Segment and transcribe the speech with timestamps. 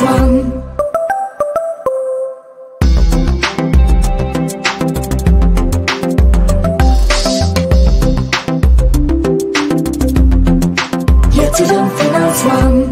[0.00, 0.44] One.
[11.36, 12.86] Yatırım Finans One.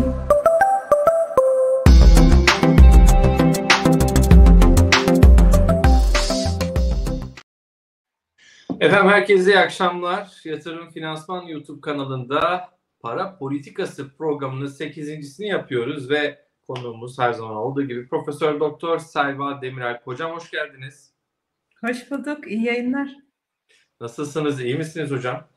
[8.81, 10.41] Efendim herkese iyi akşamlar.
[10.45, 12.69] Yatırım Finansman YouTube kanalında
[13.01, 20.01] Para Politikası programının 8.sini yapıyoruz ve konuğumuz her zaman olduğu gibi Profesör Doktor Selva Demirel.
[20.05, 21.13] Hocam hoş geldiniz.
[21.81, 22.51] Hoş bulduk.
[22.51, 23.17] İyi yayınlar.
[24.01, 24.61] Nasılsınız?
[24.61, 25.49] İyi misiniz hocam?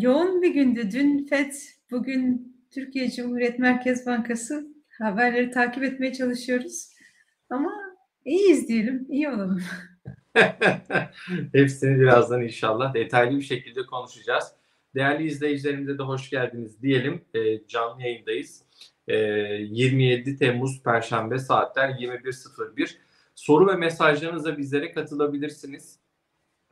[0.00, 0.90] Yoğun bir gündü.
[0.92, 1.52] Dün FED,
[1.90, 4.66] bugün Türkiye Cumhuriyet Merkez Bankası
[4.98, 6.88] haberleri takip etmeye çalışıyoruz.
[7.50, 7.70] Ama
[8.24, 9.62] iyiyiz diyelim, iyi olalım.
[11.52, 14.44] Hepsini birazdan inşallah detaylı bir şekilde konuşacağız.
[14.94, 17.24] Değerli izleyicilerimize de hoş geldiniz diyelim.
[17.34, 18.69] E, canlı yayındayız.
[19.10, 19.16] E,
[19.70, 22.96] 27 Temmuz Perşembe saatler 21.01.
[23.34, 25.98] Soru ve mesajlarınızla bizlere katılabilirsiniz.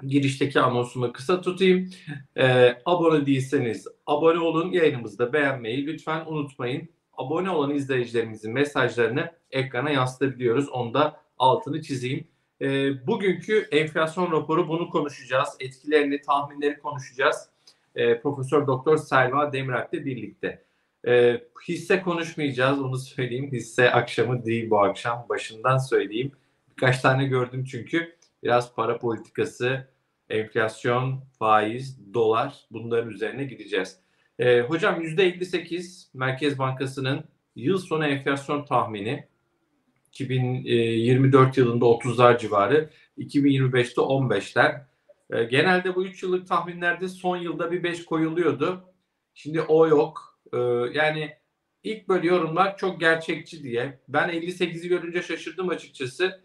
[0.07, 1.91] Girişteki anonsumu kısa tutayım.
[2.37, 4.73] E, abone değilseniz abone olun.
[4.73, 6.89] Yayınımızda beğenmeyi lütfen unutmayın.
[7.13, 10.69] Abone olan izleyicilerimizin mesajlarını ekrana yansıtabiliyoruz.
[10.69, 12.29] Onu da altını çizeyim.
[12.61, 12.67] E,
[13.07, 15.49] bugünkü enflasyon raporu bunu konuşacağız.
[15.61, 17.49] Etkilerini, tahminleri konuşacağız.
[17.95, 20.68] E, Profesör Doktor Selva Demiralp'le birlikte.
[21.07, 23.53] E, hisse konuşmayacağız onu söyleyeyim.
[23.53, 25.27] Hisse akşamı değil bu akşam.
[25.29, 26.33] Başından söyleyeyim.
[26.71, 28.17] Birkaç tane gördüm çünkü.
[28.43, 29.89] Biraz para politikası,
[30.31, 33.97] enflasyon, faiz, dolar bunların üzerine gideceğiz.
[34.39, 37.25] E, hocam %58 Merkez Bankası'nın
[37.57, 39.29] yıl sonu enflasyon tahmini
[40.09, 44.81] 2024 yılında 30'lar civarı, 2025'te 15'ler.
[45.31, 48.85] E, genelde bu 3 yıllık tahminlerde son yılda bir 5 koyuluyordu.
[49.35, 50.28] Şimdi o yok.
[50.53, 50.59] E,
[50.99, 51.37] yani
[51.83, 54.01] ilk böyle yorumlar çok gerçekçi diye.
[54.09, 56.41] Ben 58'i görünce şaşırdım açıkçası.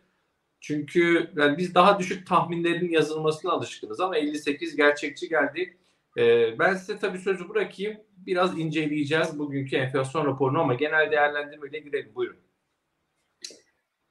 [0.59, 5.77] Çünkü yani biz daha düşük tahminlerin yazılmasına alışkınız ama 58 gerçekçi geldi.
[6.17, 7.97] E, ben size tabii sözü bırakayım.
[8.17, 12.15] Biraz inceleyeceğiz bugünkü enflasyon raporunu ama genel değerlendirmeyle girelim.
[12.15, 12.42] Buyurun.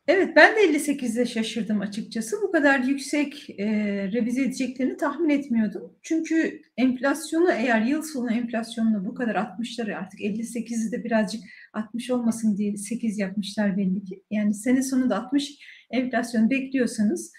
[0.09, 2.37] Evet, ben de 58'de şaşırdım açıkçası.
[2.43, 3.67] Bu kadar yüksek e,
[4.13, 5.97] revize edeceklerini tahmin etmiyordum.
[6.03, 11.41] Çünkü enflasyonu eğer yıl sonu enflasyonunu bu kadar 60'ları artık 58'i de birazcık
[11.73, 14.23] 60 olmasın diye 8 yapmışlar belli ki.
[14.31, 15.59] Yani sene sonunda 60
[15.91, 17.33] enflasyon bekliyorsanız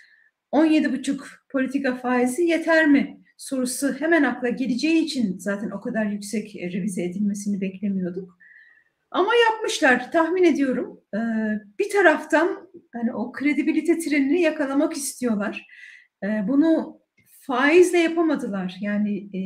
[0.52, 1.18] 17,5
[1.52, 7.04] politika faizi yeter mi sorusu hemen akla geleceği için zaten o kadar yüksek e, revize
[7.04, 8.38] edilmesini beklemiyorduk.
[9.14, 11.02] Ama yapmışlar tahmin ediyorum.
[11.14, 11.18] Ee,
[11.80, 15.68] bir taraftan hani o kredibilite trenini yakalamak istiyorlar.
[16.24, 17.00] Ee, bunu
[17.40, 18.76] faizle yapamadılar.
[18.82, 19.42] Yani e,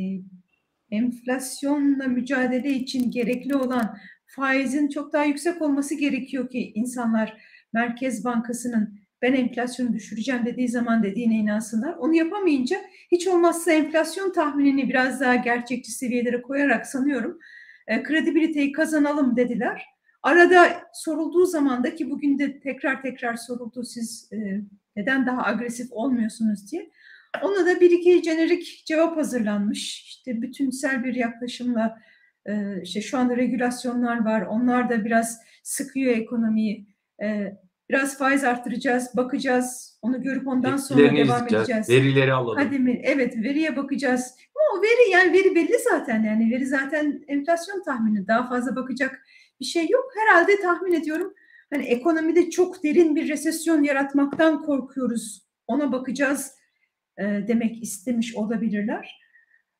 [0.96, 7.42] enflasyonla mücadele için gerekli olan faizin çok daha yüksek olması gerekiyor ki insanlar
[7.72, 11.94] Merkez Bankası'nın ben enflasyonu düşüreceğim dediği zaman dediğine inansınlar.
[11.94, 12.76] Onu yapamayınca
[13.12, 17.38] hiç olmazsa enflasyon tahminini biraz daha gerçekçi seviyelere koyarak sanıyorum
[17.88, 19.86] e, kredibiliteyi kazanalım dediler.
[20.22, 24.60] Arada sorulduğu zaman da ki bugün de tekrar tekrar soruldu siz e,
[24.96, 26.90] neden daha agresif olmuyorsunuz diye.
[27.42, 30.04] Ona da bir iki jenerik cevap hazırlanmış.
[30.04, 31.98] İşte bütünsel bir yaklaşımla
[32.46, 34.42] e, işte şu anda regülasyonlar var.
[34.42, 36.86] Onlar da biraz sıkıyor ekonomiyi.
[37.22, 37.56] E,
[37.90, 39.98] biraz faiz arttıracağız, bakacağız.
[40.02, 41.88] Onu görüp ondan sonra devam izleyeceğiz, edeceğiz.
[41.88, 42.58] Verileri alalım.
[42.58, 43.00] Hadi mi?
[43.04, 44.34] Evet veriye bakacağız.
[44.56, 49.22] Ama o veri yani veri belli zaten yani veri zaten enflasyon tahmini daha fazla bakacak
[49.60, 50.04] bir şey yok.
[50.16, 51.34] Herhalde tahmin ediyorum
[51.72, 55.48] hani ekonomide çok derin bir resesyon yaratmaktan korkuyoruz.
[55.66, 56.54] Ona bakacağız
[57.18, 59.20] e, demek istemiş olabilirler.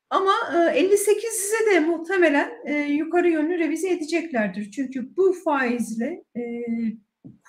[0.09, 4.71] Ama e, 58'e de muhtemelen e, yukarı yönlü revize edeceklerdir.
[4.71, 6.41] Çünkü bu faizle e,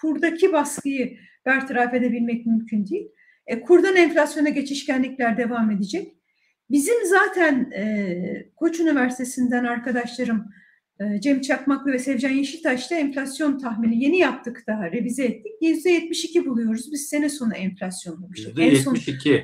[0.00, 1.16] kurdaki baskıyı
[1.46, 3.08] bertaraf edebilmek mümkün değil.
[3.46, 6.14] E, kurdan enflasyona geçişkenlikler devam edecek.
[6.70, 10.52] Bizim zaten e, Koç Üniversitesi'nden arkadaşlarım
[11.00, 15.52] e, Cem Çakmaklı ve Sevcan Yeşiltaş'ta enflasyon tahmini yeni yaptık daha revize ettik.
[15.62, 16.92] %72 buluyoruz.
[16.92, 18.58] Biz sene sonu enflasyonlamıştık.
[18.58, 19.42] En son- %72.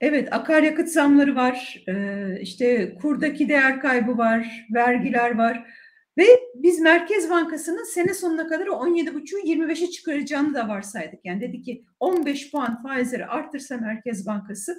[0.00, 1.94] Evet, akaryakıt zamları var, e,
[2.40, 5.66] işte kurdaki değer kaybı var, vergiler var
[6.18, 6.24] ve
[6.54, 11.20] biz Merkez Bankası'nın sene sonuna kadar o 17,5'u 25'e çıkaracağını da varsaydık.
[11.24, 14.78] Yani dedi ki 15 puan faizleri arttırsa Merkez Bankası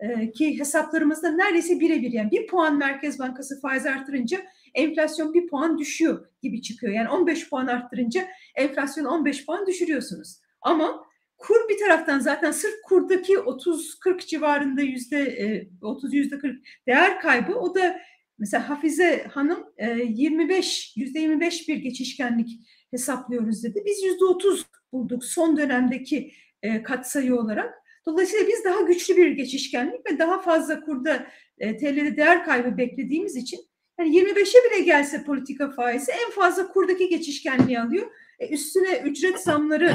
[0.00, 4.38] e, ki hesaplarımızda neredeyse birebir yani bir puan Merkez Bankası faiz artırınca
[4.74, 6.92] enflasyon bir puan düşüyor gibi çıkıyor.
[6.92, 10.40] Yani 15 puan arttırınca enflasyon 15 puan düşürüyorsunuz.
[10.60, 11.06] Ama
[11.38, 16.56] kur bir taraftan zaten sırf kurdaki 30-40 civarında yüzde 30 yüzde 40
[16.86, 18.00] değer kaybı o da
[18.38, 22.48] mesela Hafize Hanım e, 25 %25 bir geçişkenlik
[22.90, 23.82] hesaplıyoruz dedi.
[23.86, 27.74] Biz %30 bulduk son dönemdeki e, katsayı olarak.
[28.06, 31.26] Dolayısıyla biz daha güçlü bir geçişkenlik ve daha fazla kurda
[31.58, 33.60] e, TL'de değer kaybı beklediğimiz için
[33.98, 38.06] yani 25'e bile gelse politika faizi en fazla kurdaki geçişkenliği alıyor.
[38.38, 39.92] E, üstüne ücret zamları,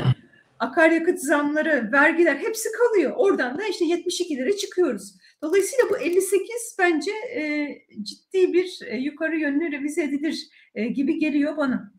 [0.61, 3.13] akaryakıt zamları, vergiler hepsi kalıyor.
[3.15, 5.15] Oradan da işte 72 lira çıkıyoruz.
[5.41, 7.67] Dolayısıyla bu 58 bence e,
[8.01, 11.91] ciddi bir e, yukarı yönlü revize edilir e, gibi geliyor bana.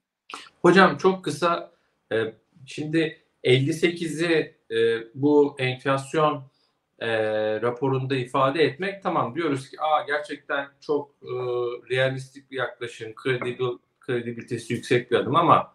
[0.62, 1.72] Hocam çok kısa
[2.12, 2.16] e,
[2.66, 6.42] şimdi 58'i e, bu enflasyon
[6.98, 7.08] e,
[7.62, 11.32] raporunda ifade etmek tamam diyoruz ki aa gerçekten çok e,
[11.90, 15.74] realistik bir yaklaşım, kredibil, kredibilitesi yüksek bir adım ama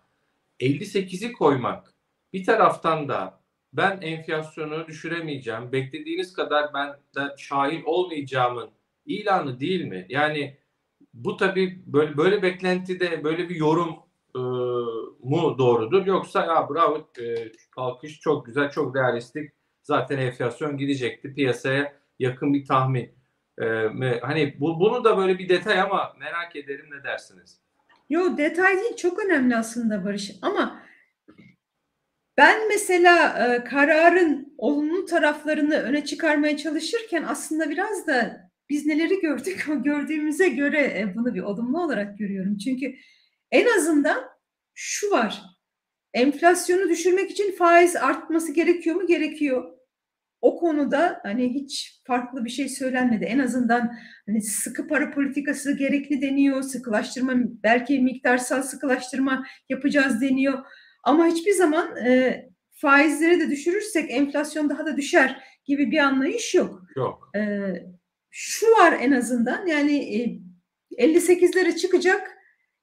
[0.60, 1.97] 58'i koymak
[2.34, 3.40] bir taraftan da
[3.74, 8.70] ben enflasyonu düşüremeyeceğim, beklediğiniz kadar ben de şahit olmayacağımın
[9.06, 10.06] ilanı değil mi?
[10.10, 10.58] Yani
[11.14, 13.96] bu tabii böyle, böyle beklentide böyle bir yorum
[14.36, 14.40] e,
[15.24, 19.52] mu doğrudur yoksa ya bravo e, alkış çok güzel, çok realistik
[19.84, 23.12] zaten enflasyon gidecekti piyasaya yakın bir tahmin.
[23.62, 23.66] E,
[24.22, 27.62] hani bu, bunu da böyle bir detay ama merak ederim ne dersiniz?
[28.10, 30.87] Yo detay değil çok önemli aslında Barış ama
[32.38, 39.68] ben mesela e, kararın olumlu taraflarını öne çıkarmaya çalışırken aslında biraz da biz neleri gördük
[39.72, 42.58] o gördüğümüze göre e, bunu bir olumlu olarak görüyorum.
[42.58, 42.96] Çünkü
[43.52, 44.24] en azından
[44.74, 45.42] şu var.
[46.14, 49.08] Enflasyonu düşürmek için faiz artması gerekiyor mu?
[49.08, 49.78] Gerekiyor.
[50.42, 53.26] O konuda hani hiç farklı bir şey söylenmedi.
[53.26, 56.62] En azından hani sıkı para politikası gerekli deniyor.
[56.62, 60.66] Sıkılaştırma belki miktarsal sıkılaştırma yapacağız deniyor.
[61.08, 66.82] Ama hiçbir zaman e, faizleri de düşürürsek enflasyon daha da düşer gibi bir anlayış yok.
[66.96, 67.30] Yok.
[67.36, 67.42] E,
[68.32, 70.16] şu var en azından yani
[70.92, 72.38] e, 58'lere çıkacak.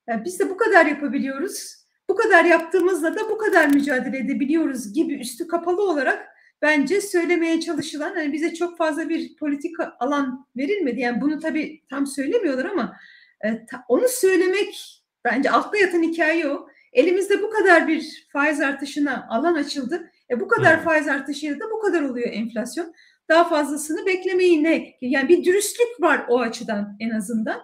[0.09, 1.75] Yani biz de bu kadar yapabiliyoruz.
[2.09, 6.29] Bu kadar yaptığımızda da bu kadar mücadele edebiliyoruz gibi üstü kapalı olarak
[6.62, 11.00] bence söylemeye çalışılan hani bize çok fazla bir politika alan verilmedi.
[11.00, 12.97] Yani bunu tabii tam söylemiyorlar ama
[13.44, 16.69] e, ta, onu söylemek bence altta yatan hikaye o.
[16.94, 20.11] Elimizde bu kadar bir faiz artışına alan açıldı.
[20.31, 20.85] E bu kadar hmm.
[20.85, 22.94] faiz artışıyla da bu kadar oluyor enflasyon.
[23.29, 24.94] Daha fazlasını beklemeyin ne?
[25.00, 27.61] Yani bir dürüstlük var o açıdan en azından.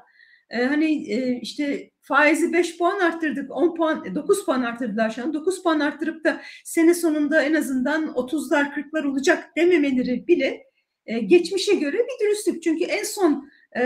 [0.50, 5.34] Ee, hani e, işte faizi 5 puan arttırdık, 10 puan, 9 puan arttırdılar şu an.
[5.34, 10.62] 9 puan arttırıp da sene sonunda en azından 30'lar 40'lar olacak dememeleri bile
[11.06, 12.62] e, geçmişe göre bir dürüstlük.
[12.62, 13.82] Çünkü en son e,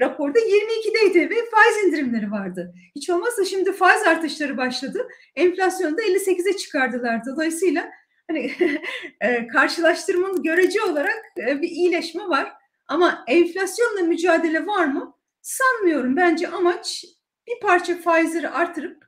[0.00, 2.74] raporda 22'deydi ve faiz indirimleri vardı.
[2.96, 5.08] Hiç olmazsa şimdi faiz artışları başladı.
[5.36, 7.26] Enflasyonu da 58'e çıkardılar.
[7.26, 7.90] Dolayısıyla
[8.28, 8.52] hani
[9.20, 12.52] e, karşılaştırmanın görece olarak e, bir iyileşme var.
[12.88, 15.14] Ama enflasyonla mücadele var mı?
[15.42, 16.16] Sanmıyorum.
[16.16, 17.04] Bence amaç
[17.46, 19.04] bir parça faizleri artırıp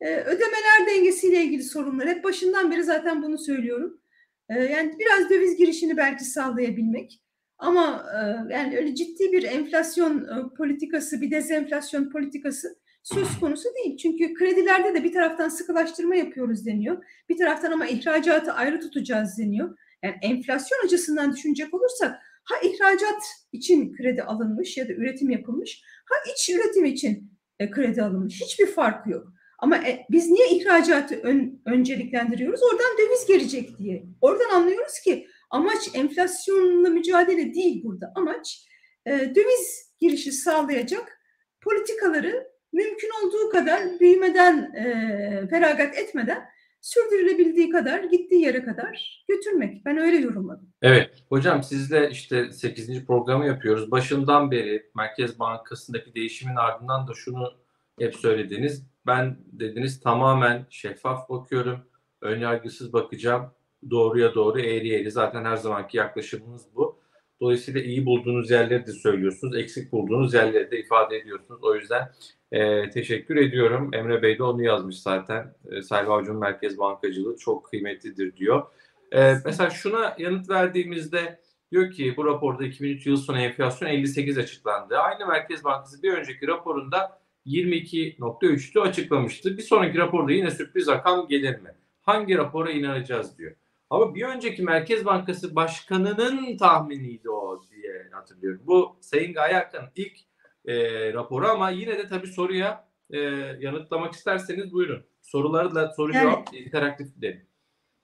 [0.00, 2.08] e, ödemeler dengesiyle ilgili sorunlar.
[2.08, 4.00] Hep başından beri zaten bunu söylüyorum.
[4.48, 7.20] E, yani biraz döviz girişini belki sağlayabilmek.
[7.58, 13.96] Ama e, yani öyle ciddi bir enflasyon e, politikası, bir dezenflasyon politikası söz konusu değil.
[13.96, 17.04] Çünkü kredilerde de bir taraftan sıkılaştırma yapıyoruz deniyor.
[17.28, 19.78] Bir taraftan ama ihracatı ayrı tutacağız deniyor.
[20.02, 22.14] Yani enflasyon açısından düşünecek olursak
[22.44, 23.22] ha ihracat
[23.52, 28.40] için kredi alınmış ya da üretim yapılmış, ha iç üretim için e, kredi alınmış.
[28.40, 29.32] Hiçbir farkı yok.
[29.58, 29.80] Ama
[30.10, 32.60] biz niye ihracatı ön, önceliklendiriyoruz?
[32.62, 34.04] Oradan döviz gelecek diye.
[34.20, 38.12] Oradan anlıyoruz ki Amaç enflasyonla mücadele değil burada.
[38.14, 38.66] Amaç
[39.06, 41.18] e, döviz girişi sağlayacak
[41.60, 46.48] politikaları mümkün olduğu kadar büyümeden, e, feragat etmeden
[46.80, 49.84] sürdürülebildiği kadar gittiği yere kadar götürmek.
[49.84, 50.72] Ben öyle yorumladım.
[50.82, 51.10] Evet.
[51.28, 53.06] Hocam sizle işte 8.
[53.06, 53.90] programı yapıyoruz.
[53.90, 57.52] Başından beri Merkez Bankası'ndaki değişimin ardından da şunu
[57.98, 58.86] hep söylediniz.
[59.06, 61.80] Ben dediniz tamamen şeffaf bakıyorum.
[62.20, 63.50] Önyargısız bakacağım
[63.90, 66.98] doğruya doğru eğri eğri zaten her zamanki yaklaşımımız bu.
[67.40, 69.56] Dolayısıyla iyi bulduğunuz yerleri de söylüyorsunuz.
[69.56, 71.60] Eksik bulduğunuz yerleri de ifade ediyorsunuz.
[71.64, 72.10] O yüzden
[72.52, 73.90] e, teşekkür ediyorum.
[73.94, 75.54] Emre Bey de onu yazmış zaten.
[75.70, 78.66] E, Selvi Avcı'nın merkez bankacılığı çok kıymetlidir diyor.
[79.12, 81.40] E, mesela şuna yanıt verdiğimizde
[81.72, 84.98] diyor ki bu raporda 2003 yıl sonu enflasyon 58 açıklandı.
[84.98, 89.58] Aynı Merkez Bankası bir önceki raporunda 22.3'tü açıklamıştı.
[89.58, 91.70] Bir sonraki raporda yine sürpriz rakam gelir mi?
[92.02, 93.52] Hangi rapora inanacağız diyor.
[93.90, 98.62] Ama bir önceki Merkez Bankası Başkanı'nın tahminiydi o diye hatırlıyorum.
[98.66, 100.18] Bu Sayın Gaye ilk
[100.66, 100.74] e,
[101.12, 103.18] raporu ama yine de tabii soruya e,
[103.60, 105.06] yanıtlamak isterseniz buyurun.
[105.22, 107.46] Soruları da soru yani, cevap interaktif dedim.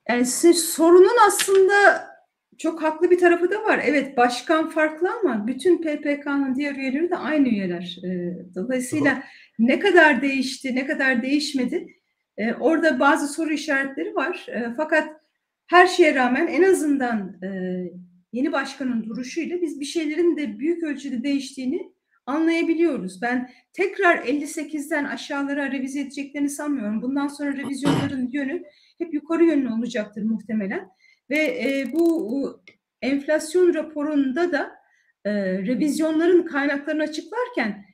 [0.08, 2.08] Yani sorunun aslında
[2.58, 3.80] çok haklı bir tarafı da var.
[3.84, 7.98] Evet başkan farklı ama bütün PPK'nın diğer üyeleri de aynı üyeler.
[8.04, 8.08] E,
[8.54, 9.22] dolayısıyla
[9.58, 11.86] ne kadar değişti, ne kadar değişmedi
[12.36, 14.46] e, orada bazı soru işaretleri var.
[14.48, 15.23] E, fakat
[15.66, 17.48] her şeye rağmen en azından e,
[18.32, 21.94] yeni başkanın duruşuyla biz bir şeylerin de büyük ölçüde değiştiğini
[22.26, 23.22] anlayabiliyoruz.
[23.22, 27.02] Ben tekrar 58'den aşağılara revize edeceklerini sanmıyorum.
[27.02, 28.62] Bundan sonra revizyonların yönü
[28.98, 30.88] hep yukarı yönlü olacaktır muhtemelen.
[31.30, 32.62] Ve e, bu
[33.02, 34.72] enflasyon raporunda da
[35.24, 37.84] e, revizyonların kaynaklarını açıklarken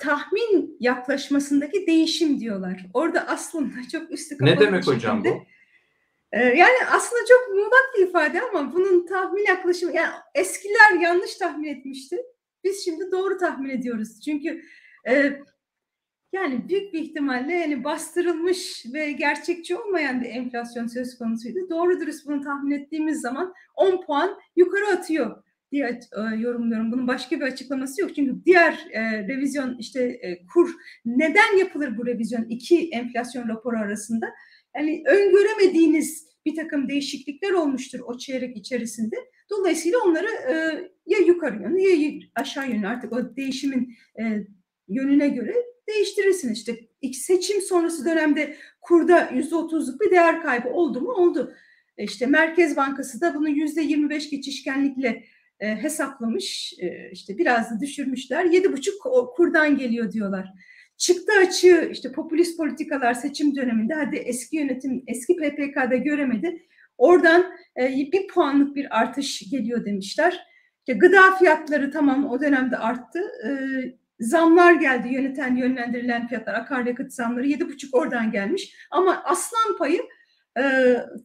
[0.00, 2.86] tahmin yaklaşmasındaki değişim diyorlar.
[2.94, 5.42] Orada aslında çok üstü kapalı Ne demek hocam bu?
[6.32, 11.68] E, yani aslında çok muğlak bir ifade ama bunun tahmin yaklaşımı yani eskiler yanlış tahmin
[11.68, 12.16] etmişti.
[12.64, 14.20] Biz şimdi doğru tahmin ediyoruz.
[14.20, 14.62] Çünkü
[15.08, 15.32] e,
[16.32, 21.58] yani büyük bir ihtimalle yani bastırılmış ve gerçekçi olmayan bir enflasyon söz konusuydu.
[21.70, 25.42] Doğru dürüst bunu tahmin ettiğimiz zaman 10 puan yukarı atıyor
[25.72, 26.92] diye e, yorumluyorum.
[26.92, 28.14] Bunun başka bir açıklaması yok.
[28.14, 34.26] Çünkü diğer e, revizyon işte e, kur neden yapılır bu revizyon iki enflasyon raporu arasında?
[34.76, 39.16] Yani öngöremediğiniz bir takım değişiklikler olmuştur o çeyrek içerisinde.
[39.50, 40.54] Dolayısıyla onları e,
[41.06, 44.46] ya yukarı yönlü ya aşağı yönlü artık o değişimin e,
[44.88, 45.54] yönüne göre
[45.88, 46.58] değiştirirsiniz.
[46.58, 46.76] İşte
[47.12, 51.12] seçim sonrası dönemde kurda yüzde otuzluk bir değer kaybı oldu mu?
[51.12, 51.54] Oldu.
[51.98, 55.24] E, işte Merkez Bankası da bunu yüzde yirmi beş geçişkenlikle
[55.60, 56.74] e, hesaplamış.
[56.78, 58.44] E, işte biraz da düşürmüşler.
[58.44, 58.94] Yedi buçuk
[59.36, 60.52] kurdan geliyor diyorlar.
[60.96, 66.62] Çıktı açığı işte popülist politikalar seçim döneminde hadi eski yönetim eski PPK'da göremedi.
[66.98, 70.46] Oradan e, bir puanlık bir artış geliyor demişler.
[70.78, 73.20] İşte gıda fiyatları tamam o dönemde arttı.
[73.46, 73.50] E,
[74.20, 78.74] zamlar geldi yöneten yönlendirilen fiyatlar akaryakıt zamları yedi buçuk oradan gelmiş.
[78.90, 80.02] Ama aslan payı
[80.58, 80.62] e,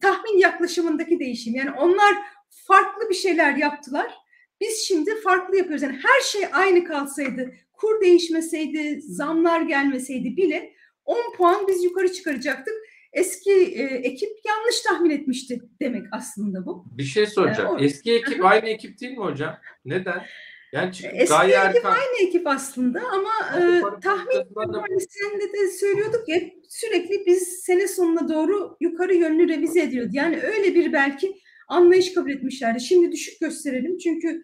[0.00, 1.54] tahmin yaklaşımındaki değişim.
[1.54, 2.14] Yani onlar
[2.50, 4.14] farklı bir şeyler yaptılar.
[4.60, 5.82] Biz şimdi farklı yapıyoruz.
[5.82, 7.52] Yani her şey aynı kalsaydı,
[7.82, 10.72] kur değişmeseydi, zamlar gelmeseydi bile
[11.04, 12.74] 10 puan biz yukarı çıkaracaktık.
[13.12, 16.84] Eski e, ekip yanlış tahmin etmişti demek aslında bu.
[16.98, 17.78] Bir şey soracağım.
[17.78, 19.58] Ee, Eski ekip aynı ekip değil mi hocam?
[19.84, 20.22] Neden?
[20.72, 21.92] Yani Eski ekip Erkan...
[21.92, 27.88] aynı ekip aslında ama e, tahmin hani sen de, de söylüyorduk ya sürekli biz sene
[27.88, 30.10] sonuna doğru yukarı yönlü revize ediyordu.
[30.12, 31.34] Yani öyle bir belki
[31.68, 32.80] anlayış kabul etmişlerdi.
[32.80, 34.42] Şimdi düşük gösterelim çünkü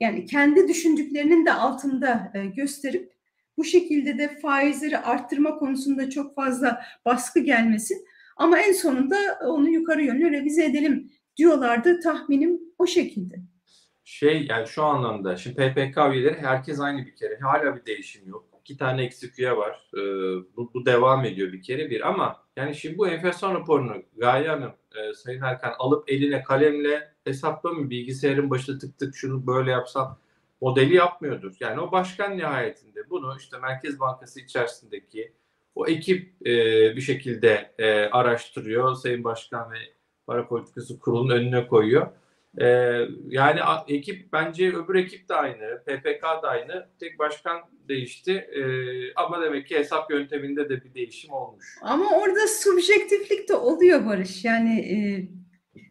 [0.00, 3.12] yani kendi düşündüklerinin de altında e, gösterip
[3.56, 8.06] bu şekilde de faizleri arttırma konusunda çok fazla baskı gelmesin.
[8.36, 12.00] Ama en sonunda onu yukarı yönlü revize edelim diyorlardı.
[12.00, 13.36] Tahminim o şekilde.
[14.04, 17.38] Şey yani şu anlamda şimdi PPK üyeleri herkes aynı bir kere.
[17.38, 18.48] Hala bir değişim yok.
[18.60, 19.90] İki tane eksik üye var.
[19.94, 19.98] Ee,
[20.56, 24.72] bu, bu devam ediyor bir kere bir ama yani şimdi bu enflasyon raporunu Gaye Hanım,
[24.98, 27.90] e, Sayın Erkan alıp eline kalemle hesaplamıyor.
[27.90, 30.18] Bilgisayarın başında tık tık şunu böyle yapsam
[30.60, 31.56] modeli yapmıyordur.
[31.60, 35.32] Yani o başkan nihayetinde bunu işte Merkez Bankası içerisindeki
[35.74, 36.52] o ekip e,
[36.96, 38.94] bir şekilde e, araştırıyor.
[38.94, 39.78] Sayın Başkan ve
[40.26, 42.06] Para Politikası Kurulu'nun önüne koyuyor.
[42.60, 42.66] E,
[43.28, 46.88] yani ekip bence öbür ekip de aynı, PPK da aynı.
[47.00, 48.32] Tek başkan değişti.
[48.32, 48.62] E,
[49.16, 51.64] ama demek ki hesap yönteminde de bir değişim olmuş.
[51.82, 54.44] Ama orada subjektiflik de oluyor Barış.
[54.44, 54.96] Yani e,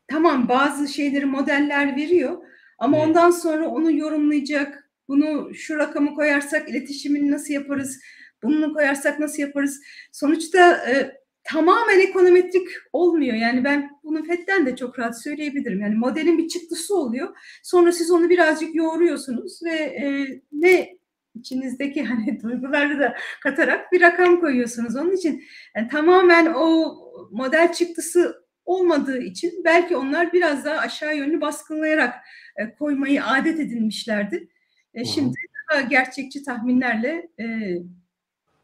[0.07, 2.37] tamam bazı şeyleri modeller veriyor
[2.79, 3.07] ama evet.
[3.07, 4.89] ondan sonra onu yorumlayacak.
[5.07, 7.99] Bunu şu rakamı koyarsak iletişimini nasıl yaparız?
[8.43, 9.81] Bunu koyarsak nasıl yaparız?
[10.11, 11.11] Sonuçta e,
[11.47, 13.35] tamamen ekonometrik olmuyor.
[13.35, 15.81] Yani ben bunu FED'den de çok rahat söyleyebilirim.
[15.81, 17.37] Yani modelin bir çıktısı oluyor.
[17.63, 20.97] Sonra siz onu birazcık yoğuruyorsunuz ve e, ne
[21.35, 24.95] içinizdeki hani duyguları da katarak bir rakam koyuyorsunuz.
[24.95, 25.43] Onun için
[25.75, 26.97] yani tamamen o
[27.31, 32.15] model çıktısı olmadığı için belki onlar biraz daha aşağı yönlü baskılayarak
[32.57, 34.47] e, koymayı adet edinmişlerdi.
[34.93, 35.35] E, şimdi
[35.71, 37.45] daha gerçekçi tahminlerle e,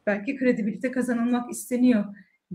[0.06, 2.06] belki kredibilite kazanılmak isteniyor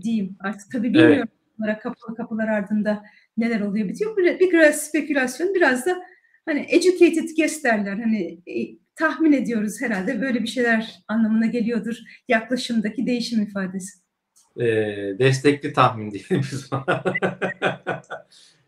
[0.01, 0.37] diyeyim.
[0.39, 1.29] Artık tabii bilmiyorum
[1.65, 1.79] evet.
[1.79, 3.03] kapalı kapılar ardında
[3.37, 4.17] neler oluyor bitiyor.
[4.17, 6.01] Bir, bir biraz spekülasyon biraz da
[6.45, 7.97] hani educated guess derler.
[7.97, 13.99] Hani e, tahmin ediyoruz herhalde böyle bir şeyler anlamına geliyordur yaklaşımdaki değişim ifadesi
[14.57, 14.65] e,
[15.19, 16.69] destekli tahmin diyelim biz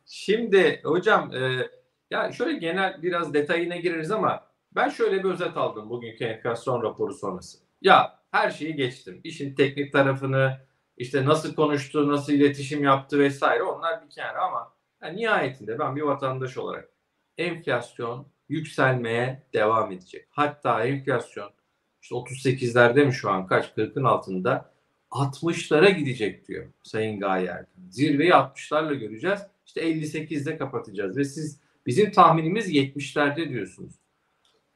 [0.05, 1.67] Şimdi hocam e,
[2.11, 7.13] ya şöyle genel biraz detayına gireriz ama ben şöyle bir özet aldım bugünkü enflasyon raporu
[7.13, 7.57] sonrası.
[7.81, 9.21] Ya her şeyi geçtim.
[9.23, 10.57] İşin teknik tarafını,
[10.97, 16.01] işte nasıl konuştu, nasıl iletişim yaptı vesaire onlar bir kenara ama yani nihayetinde ben bir
[16.01, 16.89] vatandaş olarak
[17.37, 20.27] enflasyon yükselmeye devam edecek.
[20.29, 21.51] Hatta enflasyon
[22.01, 24.71] işte 38'lerde mi şu an kaç 40'ın altında
[25.11, 27.89] 60'lara gidecek diyor Sayın Gaye Erkan.
[27.89, 29.39] Zirveyi 60'larla göreceğiz.
[29.65, 33.93] İşte 58'de kapatacağız ve siz Bizim tahminimiz 70'lerde diyorsunuz.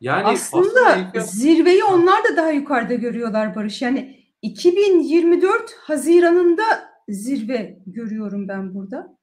[0.01, 3.81] Yani aslında, aslında zirveyi onlar da daha yukarıda görüyorlar Barış.
[3.81, 6.63] Yani 2024 Haziran'ında
[7.09, 9.17] zirve görüyorum ben burada.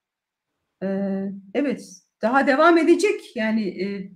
[0.82, 0.86] Ee,
[1.54, 1.88] evet
[2.22, 4.10] daha devam edecek yani e,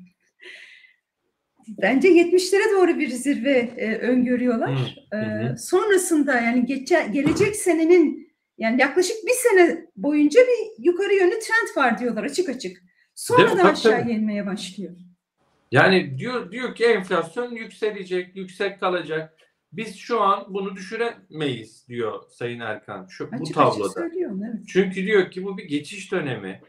[1.68, 4.98] bence 70'lere doğru bir zirve e, öngörüyorlar.
[5.10, 5.52] Hı, hı.
[5.52, 11.76] Ee, sonrasında yani geçe, gelecek senenin yani yaklaşık bir sene boyunca bir yukarı yönlü trend
[11.76, 12.82] var diyorlar açık açık.
[13.14, 14.96] Sonradan aşağı inmeye başlıyor.
[15.72, 19.36] Yani diyor diyor ki enflasyon yükselecek, yüksek kalacak.
[19.72, 24.00] Biz şu an bunu düşüremeyiz diyor Sayın Erkan şu açık bu tabloda.
[24.00, 24.68] Açık evet.
[24.68, 26.60] Çünkü diyor ki bu bir geçiş dönemi.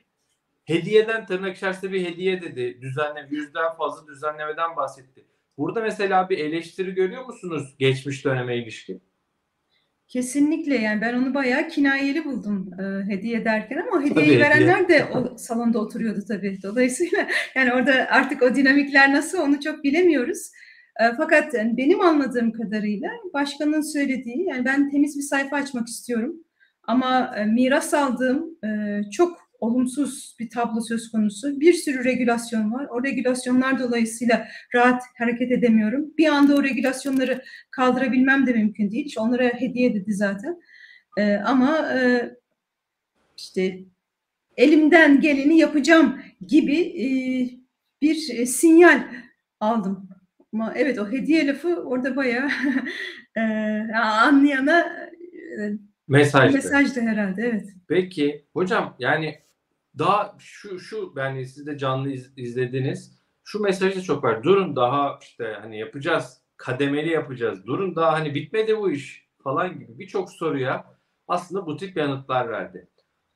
[0.66, 2.82] Hediyeden tırnak içerisinde bir hediye dedi.
[2.82, 5.26] Düzenle yüzden fazla düzenlemeden bahsetti.
[5.58, 9.02] Burada mesela bir eleştiri görüyor musunuz geçmiş döneme ilişkin?
[10.08, 15.06] Kesinlikle yani ben onu bayağı kinayeli buldum e, hediye derken ama hediyeyi tabii, verenler de
[15.06, 16.60] o salonda oturuyordu tabii.
[16.64, 20.52] Dolayısıyla yani orada artık o dinamikler nasıl onu çok bilemiyoruz.
[21.00, 26.36] E, fakat benim anladığım kadarıyla başkanın söylediği yani ben temiz bir sayfa açmak istiyorum
[26.84, 31.60] ama e, miras aldığım e, çok olumsuz bir tablo söz konusu.
[31.60, 32.88] Bir sürü regülasyon var.
[32.92, 36.14] O regülasyonlar dolayısıyla rahat hareket edemiyorum.
[36.18, 39.16] Bir anda o regülasyonları kaldırabilmem de mümkün değil.
[39.20, 40.60] Onlara hediye dedi zaten.
[41.18, 42.32] Ee, ama e,
[43.38, 43.80] işte
[44.58, 46.94] elimden geleni yapacağım gibi
[48.02, 49.04] bir sinyal
[49.60, 50.10] aldım.
[50.54, 52.50] Ama evet o hediye lafı orada bayağı
[53.38, 53.42] e,
[53.94, 54.80] anlayana
[55.60, 55.72] e,
[56.08, 56.54] mesajdı.
[56.54, 57.70] mesajdı herhalde evet.
[57.88, 59.40] Peki hocam yani
[59.98, 63.18] daha şu şu yani siz de canlı iz, izlediniz.
[63.44, 64.44] Şu mesajı çok var.
[64.44, 66.42] Durun daha işte hani yapacağız.
[66.58, 67.66] Kademeli yapacağız.
[67.66, 70.86] Durun daha hani bitmedi bu iş falan gibi birçok soruya
[71.28, 72.88] aslında bu tip yanıtlar verdi.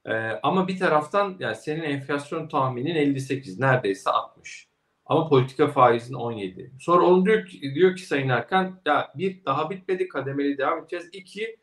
[0.05, 0.11] Ee,
[0.43, 4.70] ama bir taraftan yani senin enflasyon tahminin 58 neredeyse 60.
[5.11, 6.71] Ama politika faizin 17.
[6.79, 11.09] Sonra onu diyor ki, diyor ki Sayın Erkan ya bir daha bitmedi kademeli devam edeceğiz.
[11.13, 11.59] İki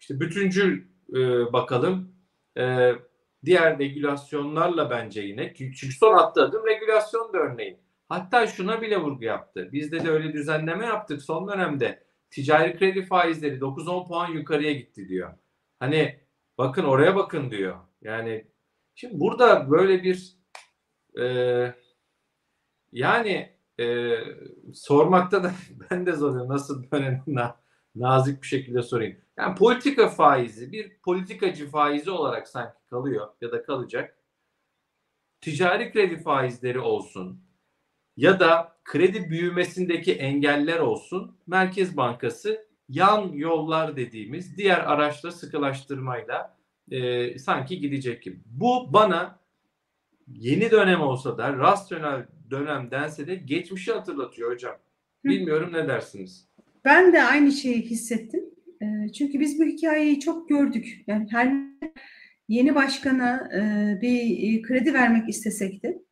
[0.00, 0.84] işte bütüncül
[1.14, 2.12] e, bakalım.
[2.58, 2.92] E,
[3.44, 5.54] diğer regülasyonlarla bence yine.
[5.54, 7.78] Çünkü son attığı adım regülasyon da örneğin.
[8.08, 9.68] Hatta şuna bile vurgu yaptı.
[9.72, 12.04] Bizde de öyle düzenleme yaptık son dönemde.
[12.30, 15.34] Ticari kredi faizleri 9-10 puan yukarıya gitti diyor.
[15.80, 16.20] Hani
[16.58, 17.76] bakın oraya bakın diyor.
[18.02, 18.46] Yani
[18.94, 20.38] şimdi burada böyle bir
[21.20, 21.74] e,
[22.92, 24.14] yani e,
[24.74, 25.52] sormakta da
[25.90, 26.48] ben de zorluyorum.
[26.48, 27.22] Nasıl böyle
[27.94, 29.16] nazik bir şekilde sorayım.
[29.36, 34.18] Yani politika faizi bir politikacı faizi olarak sanki kalıyor ya da kalacak.
[35.40, 37.40] Ticari kredi faizleri olsun
[38.16, 41.36] ya da kredi büyümesindeki engeller olsun.
[41.46, 46.56] Merkez Bankası yan yollar dediğimiz diğer araçla sıkılaştırmayla
[46.90, 48.40] e, sanki gidecek gibi.
[48.46, 49.38] Bu bana
[50.26, 54.76] yeni dönem olsa da rasyonel dönem dense de geçmişi hatırlatıyor hocam.
[55.24, 56.48] Bilmiyorum ne dersiniz?
[56.84, 58.44] Ben de aynı şeyi hissettim.
[59.14, 61.04] Çünkü biz bu hikayeyi çok gördük.
[61.06, 61.54] Yani her
[62.48, 63.48] yeni başkana
[64.02, 66.02] bir kredi vermek istesek de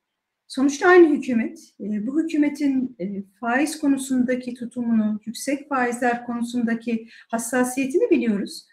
[0.48, 2.96] sonuçta aynı hükümet bu hükümetin
[3.40, 8.66] faiz konusundaki tutumunu, yüksek faizler konusundaki hassasiyetini biliyoruz.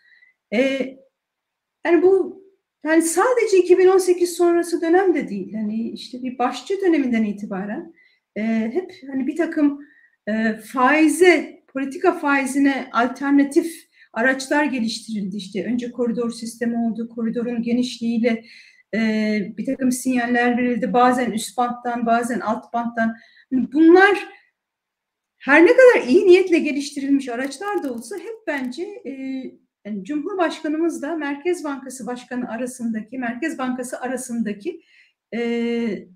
[1.86, 2.43] Yani bu
[2.86, 5.54] yani sadece 2018 sonrası dönem de değil.
[5.54, 7.94] Hani işte bir başçı döneminden itibaren
[8.74, 9.82] hep hani bir takım
[10.64, 15.38] faize politika faizine alternatif araçlar geliştirildi.
[15.38, 18.44] İşte önce koridor sistemi oldu, koridorun genişliğiyle
[18.94, 19.00] e,
[19.58, 20.94] bir takım sinyaller verildi.
[20.94, 23.16] Bazen üst banttan, bazen alt banttan.
[23.54, 24.28] Hani bunlar
[25.38, 29.44] her ne kadar iyi niyetle geliştirilmiş araçlar da olsa hep bence e,
[30.02, 34.82] Cumhurbaşkanımızla Merkez Bankası Başkanı arasındaki, Merkez Bankası arasındaki
[35.34, 36.08] e,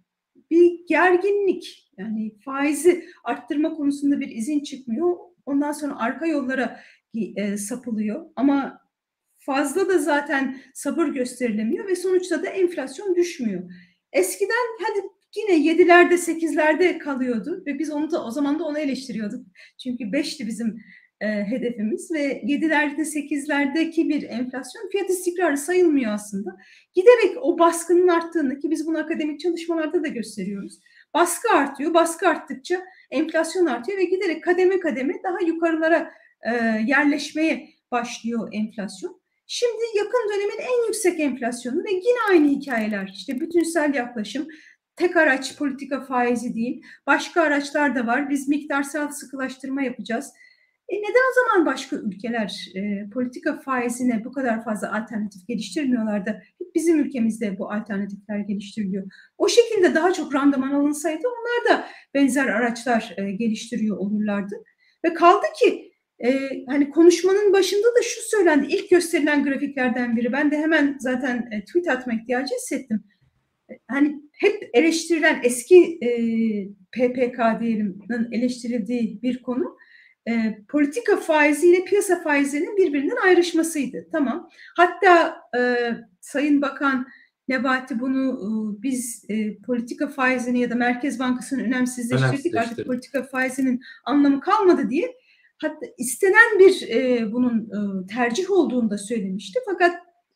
[0.51, 5.17] bir gerginlik yani faizi arttırma konusunda bir izin çıkmıyor.
[5.45, 6.80] Ondan sonra arka yollara
[7.36, 8.25] e, sapılıyor.
[8.36, 8.82] Ama
[9.38, 13.71] fazla da zaten sabır gösterilemiyor ve sonuçta da enflasyon düşmüyor.
[14.12, 19.47] Eskiden hadi yine yedilerde sekizlerde kalıyordu ve biz onu da o zaman da onu eleştiriyorduk.
[19.84, 20.84] Çünkü beşti bizim
[21.21, 26.58] e, hedefimiz ve yedilerde sekizlerdeki bir enflasyon fiyat istikrarı sayılmıyor aslında.
[26.93, 30.80] Giderek o baskının arttığını ki biz bunu akademik çalışmalarda da gösteriyoruz.
[31.13, 31.93] Baskı artıyor.
[31.93, 36.53] Baskı arttıkça enflasyon artıyor ve giderek kademe kademe daha yukarılara e,
[36.88, 39.21] yerleşmeye başlıyor enflasyon.
[39.47, 43.12] Şimdi yakın dönemin en yüksek enflasyonu ve yine aynı hikayeler.
[43.13, 44.47] İşte bütünsel yaklaşım,
[44.95, 48.30] tek araç politika faizi değil, başka araçlar da var.
[48.30, 50.34] Biz miktarsal sıkılaştırma yapacağız.
[50.89, 56.41] E neden o zaman başka ülkeler e, politika faizine bu kadar fazla alternatif geliştirmiyorlar da
[56.76, 59.04] bizim ülkemizde bu alternatifler geliştiriliyor.
[59.38, 64.56] O şekilde daha çok randıman alınsaydı onlar da benzer araçlar e, geliştiriyor olurlardı.
[65.06, 66.32] Ve kaldı ki e,
[66.67, 68.67] hani konuşmanın başında da şu söylendi.
[68.69, 70.32] ilk gösterilen grafiklerden biri.
[70.32, 73.04] Ben de hemen zaten e, tweet atma ihtiyacı hissettim.
[73.71, 76.10] E, hani hep eleştirilen eski e,
[76.91, 78.00] PPK diyelim
[78.32, 79.78] eleştirildiği bir konu
[80.27, 84.07] e, politika faiziyle piyasa faizlerinin birbirinden ayrışmasıydı.
[84.11, 84.49] Tamam.
[84.77, 87.07] Hatta e, Sayın Bakan
[87.47, 88.47] Nebati bunu e,
[88.83, 92.55] biz e, politika faizini ya da Merkez Bankası'nı önemsizleştirdik.
[92.55, 95.15] Artık politika faizinin anlamı kalmadı diye.
[95.57, 99.59] Hatta istenen bir e, bunun e, tercih olduğunu da söylemişti.
[99.65, 99.95] Fakat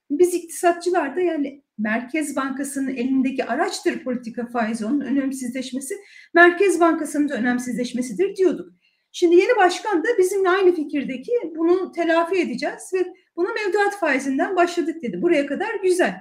[0.10, 5.96] biz iktisatçılar da yani Merkez Bankası'nın elindeki araçtır politika faizi, onun önemsizleşmesi,
[6.34, 8.74] Merkez Bankası'nın da önemsizleşmesidir diyorduk.
[9.12, 15.02] Şimdi yeni başkan da bizimle aynı fikirdeki bunu telafi edeceğiz ve buna mevduat faizinden başladık
[15.02, 15.22] dedi.
[15.22, 16.16] Buraya kadar güzel.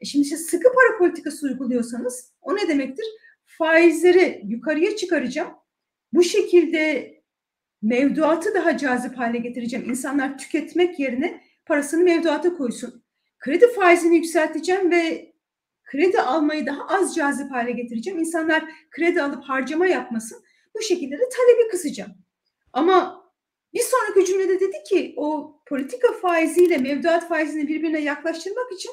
[0.00, 3.04] E şimdi işte sıkı para politikası uyguluyorsanız o ne demektir?
[3.46, 5.50] Faizleri yukarıya çıkaracağım.
[6.12, 7.14] Bu şekilde
[7.82, 9.90] mevduatı daha cazip hale getireceğim.
[9.90, 13.04] İnsanlar tüketmek yerine parasını mevduata koysun.
[13.38, 15.32] Kredi faizini yükselteceğim ve
[15.84, 18.18] kredi almayı daha az cazip hale getireceğim.
[18.18, 20.44] İnsanlar kredi alıp harcama yapmasın.
[20.78, 22.12] Bu şekilde de talebi kısacağım.
[22.72, 23.28] Ama
[23.74, 28.92] bir sonraki cümlede dedi ki o politika faiziyle mevduat faizini birbirine yaklaştırmak için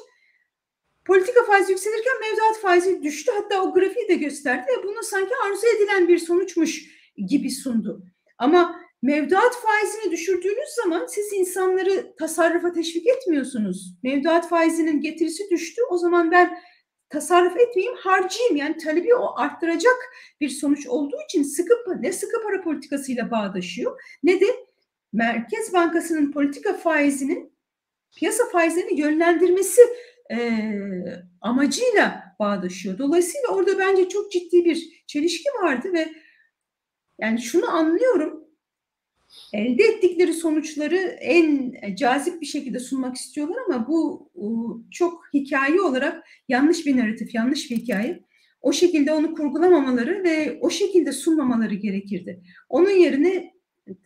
[1.04, 3.32] politika faizi yükselirken mevduat faizi düştü.
[3.34, 6.84] Hatta o grafiği de gösterdi ve bunu sanki arzu edilen bir sonuçmuş
[7.28, 8.02] gibi sundu.
[8.38, 13.94] Ama mevduat faizini düşürdüğünüz zaman siz insanları tasarrufa teşvik etmiyorsunuz.
[14.02, 15.82] Mevduat faizinin getirisi düştü.
[15.90, 16.58] O zaman ben
[17.08, 18.56] tasarruf etmeyeyim, harcayayım.
[18.56, 19.96] Yani talebi o arttıracak
[20.40, 24.46] bir sonuç olduğu için sıkı ne sıkı para politikasıyla bağdaşıyor ne de
[25.12, 27.56] Merkez Bankası'nın politika faizinin
[28.16, 29.80] piyasa faizlerini yönlendirmesi
[30.30, 30.62] e,
[31.40, 32.98] amacıyla bağdaşıyor.
[32.98, 36.08] Dolayısıyla orada bence çok ciddi bir çelişki vardı ve
[37.20, 38.45] yani şunu anlıyorum
[39.52, 44.30] elde ettikleri sonuçları en cazip bir şekilde sunmak istiyorlar ama bu
[44.90, 48.26] çok hikaye olarak yanlış bir narratif, yanlış bir hikaye.
[48.62, 52.42] O şekilde onu kurgulamamaları ve o şekilde sunmamaları gerekirdi.
[52.68, 53.56] Onun yerine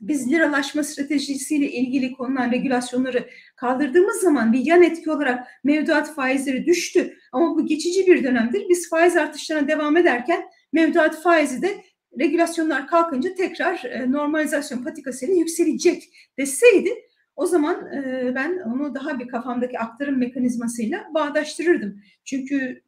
[0.00, 7.16] biz liralaşma stratejisiyle ilgili konulan regülasyonları kaldırdığımız zaman bir yan etki olarak mevduat faizleri düştü.
[7.32, 8.62] Ama bu geçici bir dönemdir.
[8.68, 11.84] Biz faiz artışlarına devam ederken mevduat faizi de
[12.18, 16.02] regülasyonlar kalkınca tekrar e, normalizasyon patikasıyla yükselecek
[16.38, 16.90] deseydi
[17.36, 22.02] o zaman e, ben onu daha bir kafamdaki aktarım mekanizmasıyla bağdaştırırdım.
[22.24, 22.82] Çünkü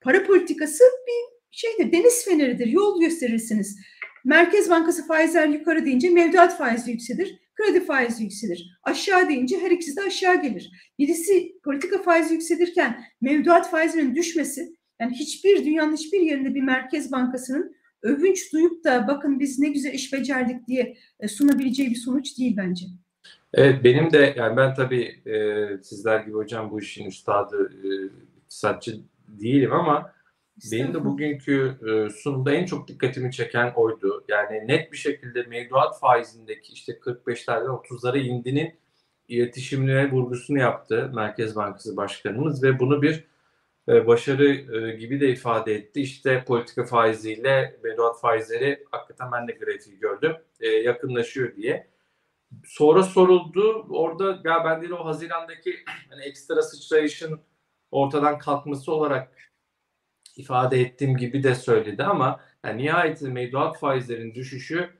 [0.00, 3.78] para politikası bir şeydir, deniz feneridir, yol gösterirsiniz.
[4.24, 8.78] Merkez Bankası faizler yukarı deyince mevduat faizi yükselir, kredi faizi yükselir.
[8.82, 10.70] Aşağı deyince her ikisi de aşağı gelir.
[10.98, 17.76] Birisi politika faizi yükselirken mevduat faizinin düşmesi, yani hiçbir dünyanın hiçbir yerinde bir merkez bankasının
[18.04, 22.56] övünç duyup da bakın biz ne güzel iş becerdik diye e, sunabileceği bir sonuç değil
[22.56, 22.86] bence.
[23.54, 27.88] Evet benim de yani ben tabii e, sizler gibi hocam bu işin üstadı e,
[28.36, 30.12] iktisatçı değilim ama
[30.72, 34.24] benim de bugünkü e, sunumda en çok dikkatimi çeken oydu.
[34.28, 38.74] Yani net bir şekilde mevduat faizindeki işte 45'lerden 30'lara indinin
[39.28, 43.24] iletişimine vurgusunu yaptı Merkez Bankası Başkanımız ve bunu bir
[43.88, 46.00] başarı e, gibi de ifade etti.
[46.00, 51.90] İşte politika faiziyle mevduat faizleri hakikaten ben de grafiği gördüm e, yakınlaşıyor diye.
[52.64, 55.76] Sonra soruldu orada ya ben de o Haziran'daki
[56.10, 57.40] hani ekstra sıçrayışın
[57.90, 59.52] ortadan kalkması olarak
[60.36, 64.90] ifade ettiğim gibi de söyledi ama yani nihayetinde mevduat faizlerin düşüşü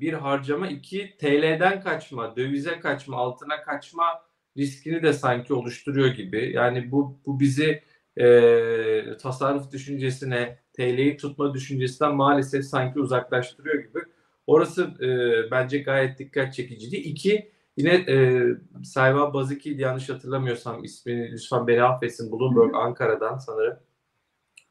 [0.00, 4.22] bir harcama iki TL'den kaçma, dövize kaçma, altına kaçma
[4.56, 6.52] riskini de sanki oluşturuyor gibi.
[6.52, 7.82] Yani bu, bu bizi
[8.16, 13.98] e, tasarruf düşüncesine, TL'yi tutma düşüncesinden maalesef sanki uzaklaştırıyor gibi.
[14.46, 16.96] Orası e, bence gayet dikkat çekiciydi.
[16.96, 18.46] İki, yine e,
[18.84, 22.32] Sayva Baziki yanlış hatırlamıyorsam ismini lütfen beni affetsin.
[22.32, 23.78] Bloomberg Ankara'dan sanırım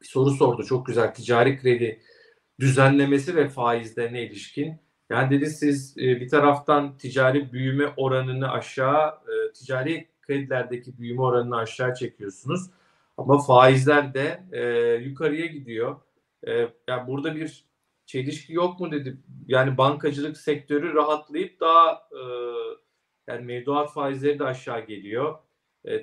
[0.02, 0.64] bir soru sordu.
[0.64, 1.14] Çok güzel.
[1.14, 2.00] Ticari kredi
[2.60, 4.80] düzenlemesi ve faizlerine ilişkin.
[5.12, 11.56] Yani dedi siz e, bir taraftan ticari büyüme oranını aşağı, e, ticari kredilerdeki büyüme oranını
[11.56, 12.70] aşağı çekiyorsunuz.
[13.16, 14.62] Ama faizler de e,
[14.94, 15.96] yukarıya gidiyor.
[16.88, 17.64] Yani burada bir
[18.06, 19.16] çelişki yok mu dedi.
[19.46, 22.08] Yani bankacılık sektörü rahatlayıp daha
[23.26, 25.38] yani mevduat faizleri de aşağı geliyor.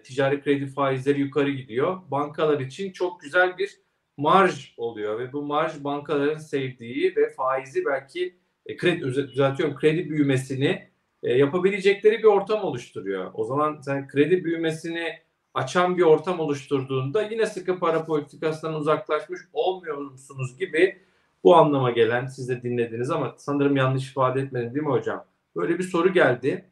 [0.04, 1.98] Ticari kredi faizleri yukarı gidiyor.
[2.12, 3.80] Bankalar için çok güzel bir
[4.18, 8.39] marj oluyor ve bu marj bankaların sevdiği ve faizi belki
[8.70, 10.90] e, kredi düzeltiyorum kredi büyümesini
[11.24, 13.32] e, yapabilecekleri bir ortam oluşturuyor.
[13.34, 15.20] O zaman sen kredi büyümesini
[15.54, 21.02] açan bir ortam oluşturduğunda yine sıkı para politikasından uzaklaşmış olmuyor musunuz gibi
[21.44, 25.26] bu anlama gelen siz de dinlediniz ama sanırım yanlış ifade etmedim değil mi hocam?
[25.56, 26.66] Böyle bir soru geldi.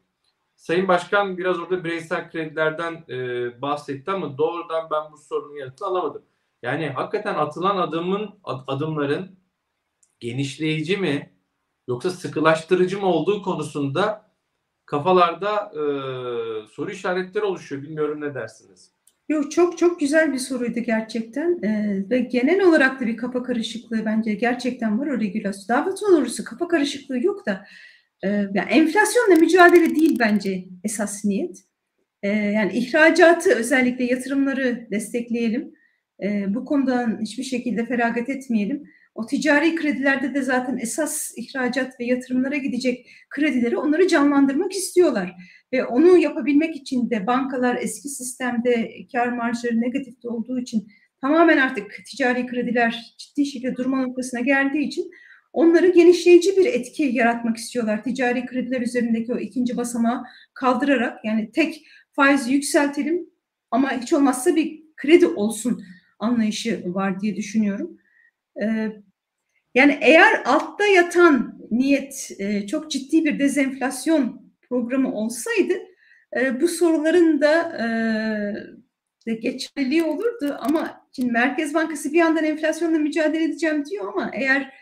[0.56, 3.16] Sayın Başkan biraz orada bireysel kredilerden e,
[3.62, 6.22] bahsetti ama doğrudan ben bu sorunun yanıtını alamadım.
[6.62, 9.38] Yani hakikaten atılan adımın adımların
[10.20, 11.37] genişleyici mi
[11.88, 14.30] yoksa sıkılaştırıcı mı olduğu konusunda
[14.86, 15.82] kafalarda e,
[16.66, 17.82] soru işaretleri oluşuyor.
[17.82, 18.98] Bilmiyorum ne dersiniz?
[19.28, 24.04] Yok çok çok güzel bir soruydu gerçekten ee, ve genel olarak da bir kafa karışıklığı
[24.04, 25.76] bence gerçekten var o regülasyon.
[25.76, 27.66] Daha doğrusu kafa karışıklığı yok da
[28.24, 31.56] e, yani enflasyonla mücadele değil bence esas niyet.
[32.22, 35.72] E, yani ihracatı özellikle yatırımları destekleyelim.
[36.22, 38.84] E, bu konudan hiçbir şekilde feragat etmeyelim.
[39.18, 45.34] O ticari kredilerde de zaten esas ihracat ve yatırımlara gidecek kredileri onları canlandırmak istiyorlar.
[45.72, 50.88] Ve onu yapabilmek için de bankalar eski sistemde kar marjları negatifte olduğu için
[51.20, 55.10] tamamen artık ticari krediler ciddi şekilde durma noktasına geldiği için
[55.52, 58.02] onları genişleyici bir etki yaratmak istiyorlar.
[58.02, 63.30] Ticari krediler üzerindeki o ikinci basamağı kaldırarak yani tek faizi yükseltelim
[63.70, 65.82] ama hiç olmazsa bir kredi olsun
[66.18, 67.98] anlayışı var diye düşünüyorum.
[68.62, 68.92] Ee,
[69.74, 75.74] yani eğer altta yatan niyet e, çok ciddi bir dezenflasyon programı olsaydı
[76.36, 77.78] e, bu soruların da
[79.26, 84.74] e, geçerliliği olurdu ama şimdi Merkez Bankası bir yandan enflasyonla mücadele edeceğim diyor ama eğer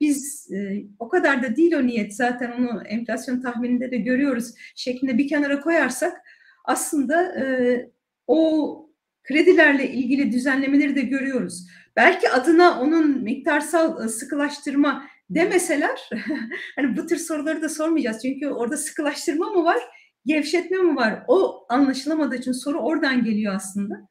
[0.00, 5.18] biz e, o kadar da değil o niyet zaten onu enflasyon tahmininde de görüyoruz şeklinde
[5.18, 6.16] bir kenara koyarsak
[6.64, 7.34] aslında
[8.26, 8.78] o
[9.22, 11.66] kredilerle ilgili düzenlemeleri de görüyoruz.
[11.96, 16.10] Belki adına onun miktarsal e, sıkılaştırma demeseler
[16.76, 18.22] hani bu tür soruları da sormayacağız.
[18.22, 19.78] Çünkü orada sıkılaştırma mı var,
[20.26, 21.24] gevşetme mi var?
[21.28, 24.08] O anlaşılamadığı için soru oradan geliyor aslında.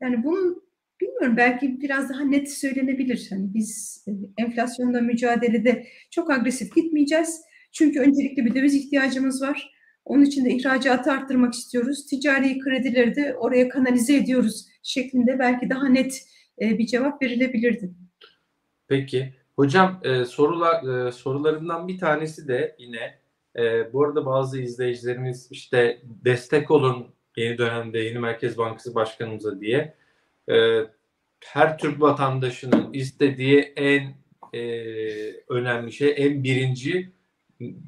[0.00, 0.68] Yani bunun
[1.00, 3.26] bilmiyorum belki biraz daha net söylenebilir.
[3.30, 4.10] Hani biz e,
[4.42, 7.40] enflasyonla mücadelede çok agresif gitmeyeceğiz.
[7.72, 9.72] Çünkü öncelikle bir döviz ihtiyacımız var.
[10.04, 12.06] Onun için de ihracatı arttırmak istiyoruz.
[12.06, 16.22] Ticari kredileri de oraya kanalize ediyoruz şeklinde belki daha net
[16.60, 17.90] e, bir cevap verilebilirdi.
[18.88, 19.34] Peki.
[19.56, 23.18] Hocam e, sorular e, sorularından bir tanesi de yine
[23.56, 29.94] e, bu arada bazı izleyicilerimiz işte destek olun yeni dönemde yeni Merkez Bankası Başkanımıza diye
[30.50, 30.80] e,
[31.44, 34.14] her Türk vatandaşının istediği en
[34.52, 34.62] e,
[35.48, 37.12] önemli şey en birinci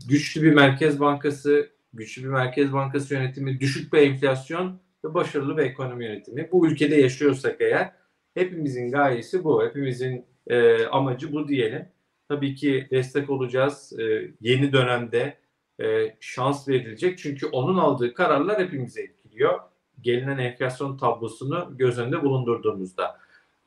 [0.09, 5.63] güçlü bir Merkez Bankası güçlü bir Merkez Bankası yönetimi, düşük bir enflasyon ve başarılı bir
[5.63, 6.49] ekonomi yönetimi.
[6.53, 7.93] Bu ülkede yaşıyorsak eğer
[8.35, 9.65] hepimizin gayesi bu.
[9.65, 11.89] Hepimizin e, amacı bu diyelim.
[12.29, 13.93] Tabii ki destek olacağız.
[14.01, 15.39] E, yeni dönemde
[15.81, 17.19] e, şans verilecek.
[17.19, 19.61] Çünkü onun aldığı kararlar hepimizi etkiliyor.
[20.01, 23.19] Gelinen enflasyon tablosunu göz önünde bulundurduğumuzda.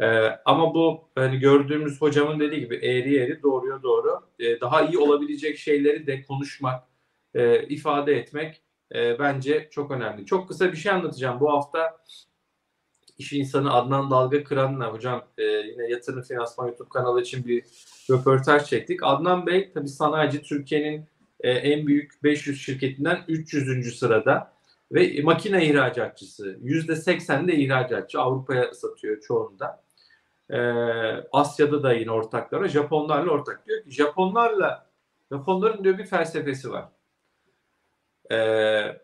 [0.02, 0.06] E,
[0.46, 5.58] ama bu hani gördüğümüz hocamın dediği gibi eğri eğri doğruya doğru e, daha iyi olabilecek
[5.58, 6.84] şeyleri de konuşmak,
[7.34, 8.62] e, ifade etmek
[8.96, 10.26] e, bence çok önemli.
[10.26, 11.40] Çok kısa bir şey anlatacağım.
[11.40, 11.98] Bu hafta
[13.18, 17.64] iş insanı Adnan Dalga Kıran'la hocam e, yine Yatırım Finansman YouTube kanalı için bir
[18.10, 19.00] röportaj çektik.
[19.04, 21.06] Adnan Bey tabi sanayici Türkiye'nin
[21.40, 24.00] e, en büyük 500 şirketinden 300.
[24.00, 24.54] sırada
[24.92, 26.58] ve makine ihracatçısı.
[26.64, 28.20] %80 de ihracatçı.
[28.20, 29.84] Avrupa'ya satıyor çoğunda.
[30.50, 30.58] E,
[31.32, 32.70] Asya'da da yine ortakları.
[32.70, 33.68] Japonlarla ortak.
[33.68, 34.94] Diyor ki Japonlarla
[35.32, 36.86] Japonların diyor bir felsefesi var.
[38.32, 39.02] Ee,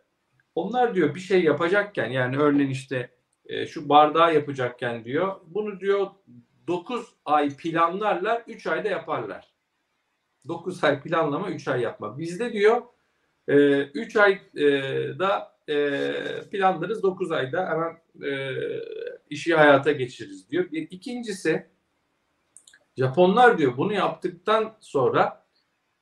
[0.55, 3.09] onlar diyor bir şey yapacakken yani örneğin işte
[3.49, 6.07] e, şu bardağı yapacakken diyor bunu diyor
[6.67, 9.53] 9 ay planlarlar 3 ayda yaparlar.
[10.47, 12.17] 9 ay planlama 3 ay yapma.
[12.17, 12.81] Bizde diyor
[13.47, 16.13] 3 e, ayda e,
[16.51, 18.55] planlarız 9 ayda hemen e,
[19.29, 20.71] işi hayata geçiririz diyor.
[20.71, 21.67] Bir, ikincisi
[22.97, 25.45] Japonlar diyor bunu yaptıktan sonra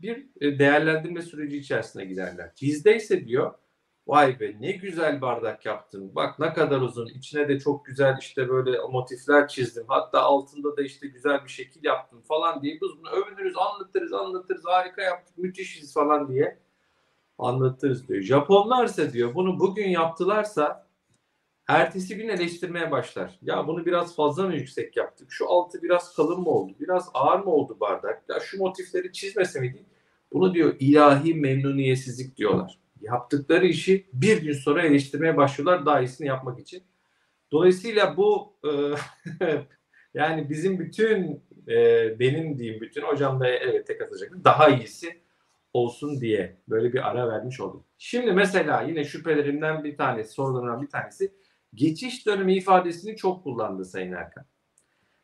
[0.02, 2.52] bir e, değerlendirme süreci içerisine giderler.
[2.62, 3.54] Bizde ise diyor
[4.08, 6.16] vay be ne güzel bardak yaptın.
[6.16, 7.08] Bak ne kadar uzun.
[7.08, 9.86] içine de çok güzel işte böyle motifler çizdim.
[9.88, 14.66] Hatta altında da işte güzel bir şekil yaptım falan diye biz bunu övünürüz, anlatırız, anlatırız.
[14.66, 16.58] Harika yaptık, müthişiz falan diye
[17.40, 18.22] anlatırız diyor.
[18.22, 20.88] Japonlar ise diyor bunu bugün yaptılarsa
[21.68, 23.40] ertesi gün eleştirmeye başlar.
[23.42, 25.28] Ya bunu biraz fazla mı yüksek yaptık?
[25.32, 26.74] Şu altı biraz kalın mı oldu?
[26.80, 28.24] Biraz ağır mı oldu bardak?
[28.30, 29.86] Ya şu motifleri çizmese miydik?
[30.34, 32.80] Bunu diyor ilahi memnuniyetsizlik diyorlar.
[33.02, 36.84] Yaptıkları işi bir gün sonra eleştirmeye başlıyorlar daha iyisini yapmak için.
[37.52, 38.72] Dolayısıyla bu e,
[40.14, 41.76] yani bizim bütün e,
[42.20, 44.32] benim diyeyim bütün hocam da elbette katılacak.
[44.44, 45.22] Daha iyisi
[45.74, 47.84] olsun diye böyle bir ara vermiş oldum.
[47.98, 51.34] Şimdi mesela yine şüphelerimden bir tanesi, sorularımdan bir tanesi
[51.74, 54.46] geçiş dönemi ifadesini çok kullandı Sayın Erkan.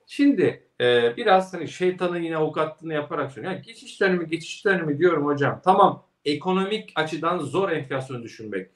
[0.07, 3.57] Şimdi e, biraz hani şeytanın yine avukatlığını yaparak söylüyorum.
[3.57, 5.61] Yani geçiş dönemi, geçiş dönemi diyorum hocam.
[5.65, 8.69] Tamam ekonomik açıdan zor enflasyonu düşünmek.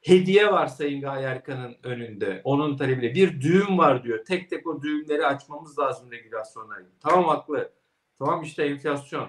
[0.00, 2.40] Hediye var Sayın Gaye Erkan'ın önünde.
[2.44, 4.24] Onun talebiyle bir düğüm var diyor.
[4.24, 6.86] Tek tek o düğümleri açmamız lazım regülasyonları.
[7.00, 7.72] Tamam haklı.
[8.18, 9.28] Tamam işte enflasyon.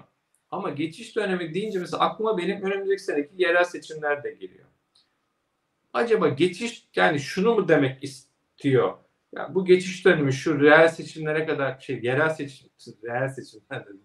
[0.50, 4.64] Ama geçiş dönemi deyince mesela aklıma benim önümüzdeki seneki yerel seçimler de geliyor.
[5.92, 8.94] Acaba geçiş yani şunu mu demek istiyor?
[9.34, 12.68] Yani bu geçiş dönemi şu reel seçimlere kadar şey yerel seçim
[13.04, 14.00] reel seçimler dedim.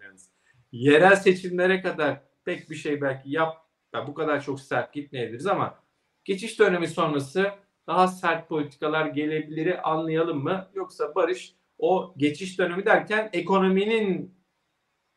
[0.72, 3.58] Yerel seçimlere kadar pek bir şey belki yap
[3.94, 5.80] yani bu kadar çok sert gitmeyebiliriz ama
[6.26, 7.52] geçiş dönemi sonrası
[7.88, 10.68] daha sert politikalar gelebilir anlayalım mı?
[10.74, 14.36] Yoksa Barış o geçiş dönemi derken ekonominin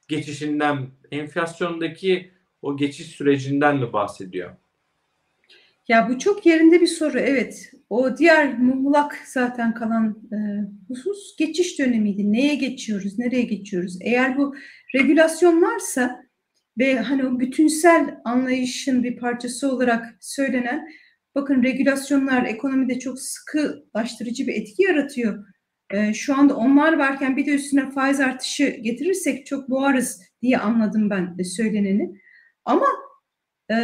[0.09, 2.31] geçişinden, enflasyondaki
[2.63, 4.51] o geçiş sürecinden mi bahsediyor?
[5.89, 7.73] Ya bu çok yerinde bir soru evet.
[7.91, 10.37] O diğer muğlak zaten kalan e,
[10.89, 12.33] husus geçiş dönemiydi.
[12.33, 13.99] Neye geçiyoruz, nereye geçiyoruz?
[14.01, 14.55] Eğer bu
[14.95, 16.22] regülasyon varsa
[16.79, 20.89] ve hani o bütünsel anlayışın bir parçası olarak söylenen
[21.35, 25.45] bakın regülasyonlar ekonomide çok sıkılaştırıcı bir etki yaratıyor.
[25.91, 31.11] E, şu anda onlar varken bir de üstüne faiz artışı getirirsek çok boğarız diye anladım
[31.11, 32.21] ben de söyleneni.
[32.65, 32.87] Ama
[33.71, 33.77] e,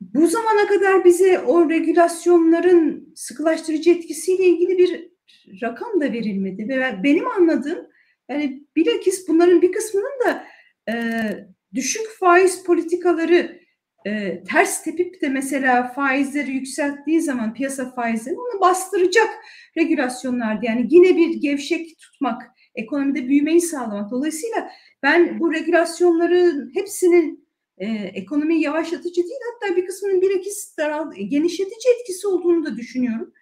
[0.00, 5.12] bu zamana kadar bize o regülasyonların sıkılaştırıcı etkisiyle ilgili bir
[5.62, 6.68] rakam da verilmedi.
[6.68, 7.86] Ve benim anladığım
[8.28, 10.44] yani bilakis bunların bir kısmının da
[10.88, 10.94] e,
[11.74, 13.62] düşük faiz politikaları
[14.06, 19.28] e, ters tepip de mesela faizleri yükselttiği zaman piyasa faizleri onu bastıracak
[19.76, 20.66] regülasyonlardı.
[20.66, 22.42] Yani yine bir gevşek tutmak,
[22.74, 24.10] ekonomide büyümeyi sağlamak.
[24.10, 24.70] Dolayısıyla
[25.02, 32.26] ben bu regülasyonların hepsinin e, ekonomiyi yavaşlatıcı değil hatta bir kısmının bilakis daral, genişletici etkisi
[32.26, 33.32] olduğunu da düşünüyorum.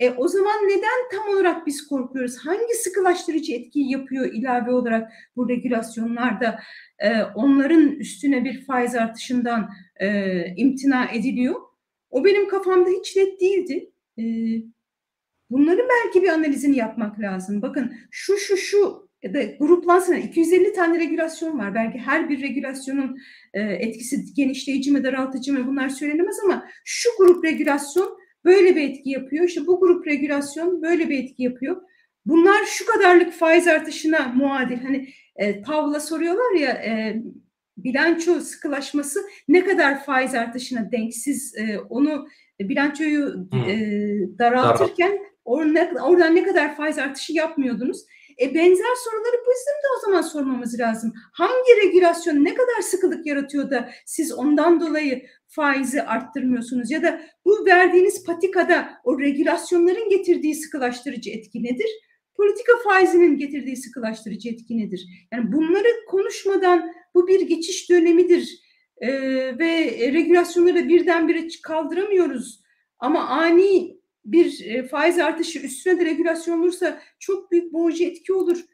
[0.00, 2.36] E, o zaman neden tam olarak biz korkuyoruz?
[2.36, 6.58] Hangi sıkılaştırıcı etkiyi yapıyor ilave olarak bu regülasyonlarda?
[6.98, 11.54] E, onların üstüne bir faiz artışından e, imtina ediliyor.
[12.10, 13.90] O benim kafamda hiç net değildi.
[14.18, 14.22] E,
[15.50, 17.62] bunların belki bir analizini yapmak lazım.
[17.62, 21.74] Bakın şu şu şu ya da gruplansana 250 tane regülasyon var.
[21.74, 23.18] Belki her bir regülasyonun
[23.54, 29.10] e, etkisi genişleyici mi daraltıcı mı bunlar söylenemez ama şu grup regülasyon böyle bir etki
[29.10, 29.44] yapıyor.
[29.44, 31.82] İşte bu grup regülasyon böyle bir etki yapıyor.
[32.26, 34.78] Bunlar şu kadarlık faiz artışına muadil.
[34.78, 37.22] Hani e, Pavla soruyorlar ya e,
[37.76, 41.14] bilanço sıkılaşması ne kadar faiz artışına denk?
[41.14, 42.26] Siz e, onu
[42.60, 43.74] bilançoyu e,
[44.38, 48.06] daraltırken oradan, oradan ne kadar faiz artışı yapmıyordunuz?
[48.42, 51.12] E benzer soruları bizim de o zaman sormamız lazım.
[51.32, 57.66] Hangi regülasyon ne kadar sıkılık yaratıyor da siz ondan dolayı faizi arttırmıyorsunuz ya da bu
[57.66, 61.86] verdiğiniz patikada o regülasyonların getirdiği sıkılaştırıcı etki nedir?
[62.36, 65.06] Politika faizinin getirdiği sıkılaştırıcı etki nedir?
[65.32, 68.62] Yani bunları konuşmadan bu bir geçiş dönemidir
[68.96, 69.08] ee,
[69.58, 72.62] ve regülasyonları birdenbire kaldıramıyoruz.
[72.98, 78.64] Ama ani bir e, faiz artışı üstüne de regülasyon olursa çok büyük boğucu etki olur.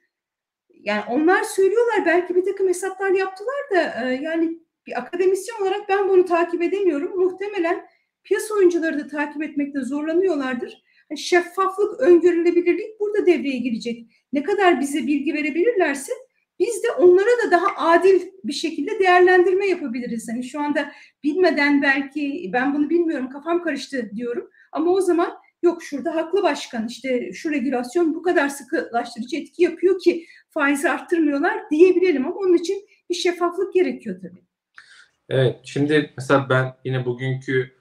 [0.70, 6.08] Yani onlar söylüyorlar belki bir takım hesaplar yaptılar da e, yani bir akademisyen olarak ben
[6.08, 7.20] bunu takip edemiyorum.
[7.20, 7.86] Muhtemelen
[8.24, 10.82] piyasa oyuncuları da takip etmekte zorlanıyorlardır.
[11.10, 14.06] Yani şeffaflık, öngörülebilirlik burada devreye girecek.
[14.32, 16.12] Ne kadar bize bilgi verebilirlerse
[16.58, 20.28] biz de onlara da daha adil bir şekilde değerlendirme yapabiliriz.
[20.32, 20.92] Hani şu anda
[21.24, 24.50] bilmeden belki ben bunu bilmiyorum kafam karıştı diyorum.
[24.72, 30.00] Ama o zaman yok şurada haklı başkan işte şu regülasyon bu kadar sıkılaştırıcı etki yapıyor
[30.00, 34.44] ki faizi arttırmıyorlar diyebilelim ama onun için bir şeffaflık gerekiyor tabii.
[35.28, 37.78] Evet şimdi mesela ben yine bugünkü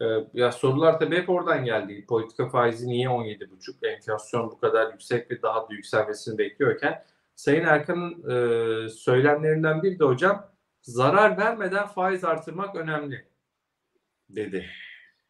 [0.00, 2.06] e, ya sorular tabii hep oradan geldi.
[2.08, 3.86] Politika faizi niye 17,5?
[3.86, 7.04] Enflasyon bu kadar yüksek ve daha da yükselmesini bekliyorken
[7.36, 10.50] Sayın Erkan'ın e, söylemlerinden bir de hocam
[10.82, 13.28] zarar vermeden faiz artırmak önemli
[14.28, 14.66] dedi.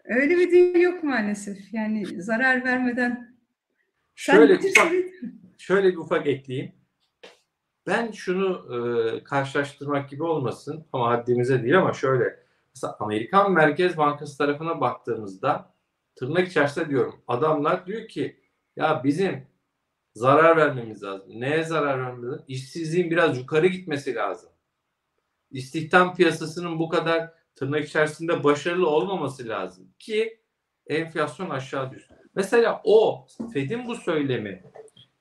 [0.09, 1.74] Öyle bir dünya yok maalesef.
[1.74, 3.37] Yani zarar vermeden
[4.14, 4.93] şöyle ufak,
[5.59, 6.72] şöyle bir ufak ekleyeyim.
[7.87, 14.39] Ben şunu e, karşılaştırmak gibi olmasın ama haddimize değil ama şöyle mesela Amerikan Merkez Bankası
[14.39, 15.74] tarafına baktığımızda
[16.16, 18.41] tırnak içerisinde diyorum adamlar diyor ki
[18.76, 19.47] ya bizim
[20.14, 21.41] zarar vermemiz lazım.
[21.41, 22.45] Neye zarar vermemiz lazım?
[22.49, 24.51] İşsizliğin biraz yukarı gitmesi lazım.
[25.51, 30.40] İstihdam piyasasının bu kadar tırnak içerisinde başarılı olmaması lazım ki
[30.86, 32.16] enflasyon aşağı düşsün.
[32.34, 34.62] Mesela o Fed'in bu söylemi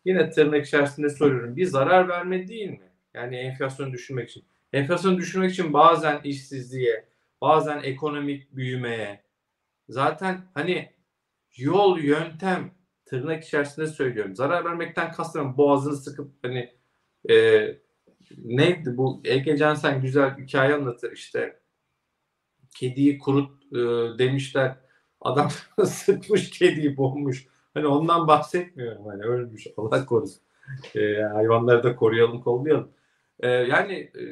[0.05, 1.55] yine tırnak içerisinde soruyorum.
[1.55, 2.91] Bir zarar verme değil mi?
[3.13, 4.45] Yani enflasyonu düşürmek için.
[4.73, 7.05] Enflasyonu düşürmek için bazen işsizliğe,
[7.41, 9.23] bazen ekonomik büyümeye,
[9.89, 10.89] zaten hani
[11.55, 12.71] yol, yöntem
[13.05, 14.35] tırnak içerisinde söylüyorum.
[14.35, 16.75] Zarar vermekten kastım boğazını sıkıp hani
[17.29, 17.67] e,
[18.37, 21.59] neydi bu Ege Cansen güzel hikaye anlatır işte
[22.75, 23.77] kediyi kurut e,
[24.19, 24.75] demişler.
[25.21, 25.49] Adam
[25.85, 27.47] sıkmış kediyi boğmuş.
[27.73, 30.41] Hani ondan bahsetmiyorum hani ölmüş Allah korusun.
[30.95, 32.89] E, hayvanları da koruyalım kollayalım.
[33.39, 34.23] E, yani e,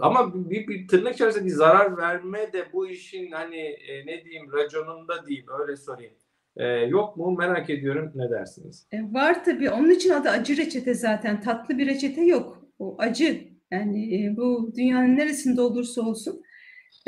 [0.00, 4.52] ama bir, bir tırnak içerisinde bir zarar verme de bu işin hani e, ne diyeyim
[4.52, 6.14] raconunda diyeyim öyle sorayım.
[6.56, 7.36] E, yok mu?
[7.38, 8.12] Merak ediyorum.
[8.14, 8.86] Ne dersiniz?
[8.92, 9.70] E, var tabii.
[9.70, 11.40] Onun için adı acı reçete zaten.
[11.40, 12.62] Tatlı bir reçete yok.
[12.78, 13.52] O acı.
[13.70, 16.42] Yani e, bu dünyanın neresinde olursa olsun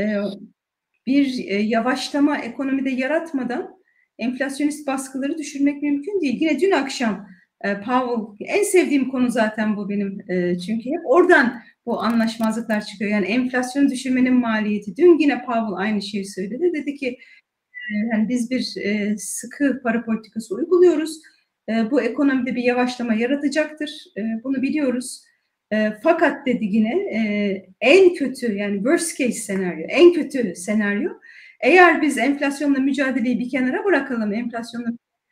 [0.01, 0.17] e,
[1.07, 3.77] bir e, yavaşlama ekonomide yaratmadan
[4.19, 6.41] enflasyonist baskıları düşürmek mümkün değil.
[6.41, 7.29] Yine dün akşam
[7.65, 13.11] e, Powell, en sevdiğim konu zaten bu benim e, çünkü hep oradan bu anlaşmazlıklar çıkıyor.
[13.11, 14.97] Yani enflasyonu düşürmenin maliyeti.
[14.97, 16.71] Dün yine Powell aynı şeyi söyledi.
[16.75, 17.19] Dedi ki
[18.13, 21.21] yani biz bir e, sıkı para politikası uyguluyoruz.
[21.69, 24.05] E, bu ekonomide bir yavaşlama yaratacaktır.
[24.17, 25.25] E, bunu biliyoruz.
[25.75, 27.21] E, fakat dedi yine e,
[27.81, 31.11] en kötü yani worst case senaryo, en kötü senaryo
[31.61, 34.89] eğer biz enflasyonla mücadeleyi bir kenara bırakalım, enflasyonla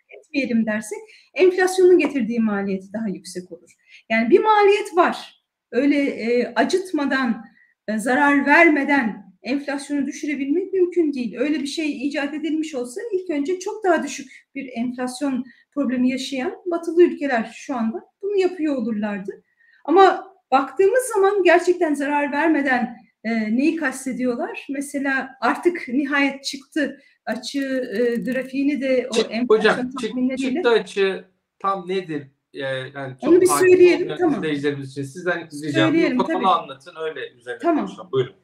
[0.08, 0.98] etmeyelim dersek
[1.34, 3.70] enflasyonun getirdiği maliyeti daha yüksek olur.
[4.10, 5.42] Yani bir maliyet var.
[5.70, 7.44] Öyle e, acıtmadan,
[7.88, 11.36] e, zarar vermeden enflasyonu düşürebilmek mümkün değil.
[11.38, 16.54] Öyle bir şey icat edilmiş olsa ilk önce çok daha düşük bir enflasyon problemi yaşayan
[16.66, 19.42] batılı ülkeler şu anda bunu yapıyor olurlardı.
[19.84, 24.66] Ama baktığımız zaman gerçekten zarar vermeden e, neyi kastediyorlar?
[24.70, 27.60] Mesela artık nihayet çıktı açı
[27.98, 31.24] e, grafiğini de o Çık, hocam çık, çıktı açı
[31.58, 32.26] tam nedir?
[32.54, 34.34] Ee, yani çok Onu bir söyleyelim, tamam.
[34.38, 35.48] izleyicilerimiz için sizden
[35.92, 36.46] Bir konu tabii.
[36.46, 37.86] anlatın öyle üzerine Tamam.
[37.86, 38.08] konuşalım.
[38.12, 38.34] Buyurun.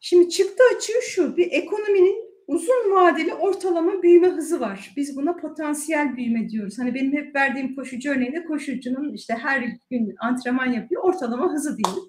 [0.00, 4.92] Şimdi çıktı açığı şu, bir ekonominin uzun vadeli ortalama büyüme hızı var.
[4.96, 6.78] Biz buna potansiyel büyüme diyoruz.
[6.78, 12.02] Hani benim hep verdiğim koşucu örneğinde koşucunun işte her gün antrenman yapıyor, ortalama hızı diyelim.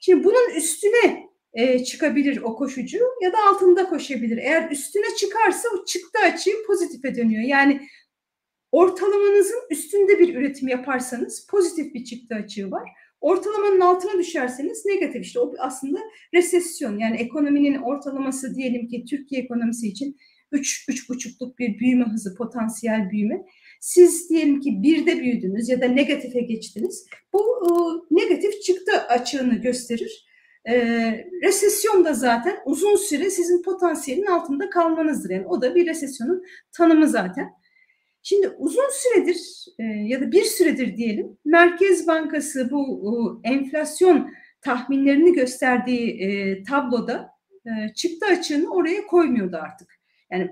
[0.00, 4.36] Şimdi bunun üstüne e, çıkabilir o koşucu ya da altında koşabilir.
[4.36, 7.42] Eğer üstüne çıkarsa o çıktı açığı pozitife dönüyor.
[7.42, 7.80] Yani
[8.72, 12.90] ortalamanızın üstünde bir üretim yaparsanız pozitif bir çıktı açığı var.
[13.20, 15.98] Ortalamanın altına düşerseniz negatif işte o aslında
[16.34, 20.16] resesyon yani ekonominin ortalaması diyelim ki Türkiye ekonomisi için
[20.52, 23.44] 3 buçukluk bir büyüme hızı potansiyel büyüme.
[23.80, 27.06] Siz diyelim ki birde büyüdünüz ya da negatife geçtiniz.
[27.32, 27.70] Bu e,
[28.14, 30.26] negatif çıktı açığını gösterir.
[30.68, 30.74] E,
[31.42, 35.30] resesyon da zaten uzun süre sizin potansiyelin altında kalmanızdır.
[35.30, 37.59] Yani o da bir resesyonun tanımı zaten.
[38.22, 44.30] Şimdi uzun süredir e, ya da bir süredir diyelim Merkez Bankası bu e, enflasyon
[44.62, 47.30] tahminlerini gösterdiği e, tabloda
[47.94, 50.00] çıktı açığını oraya koymuyordu artık.
[50.32, 50.50] Yani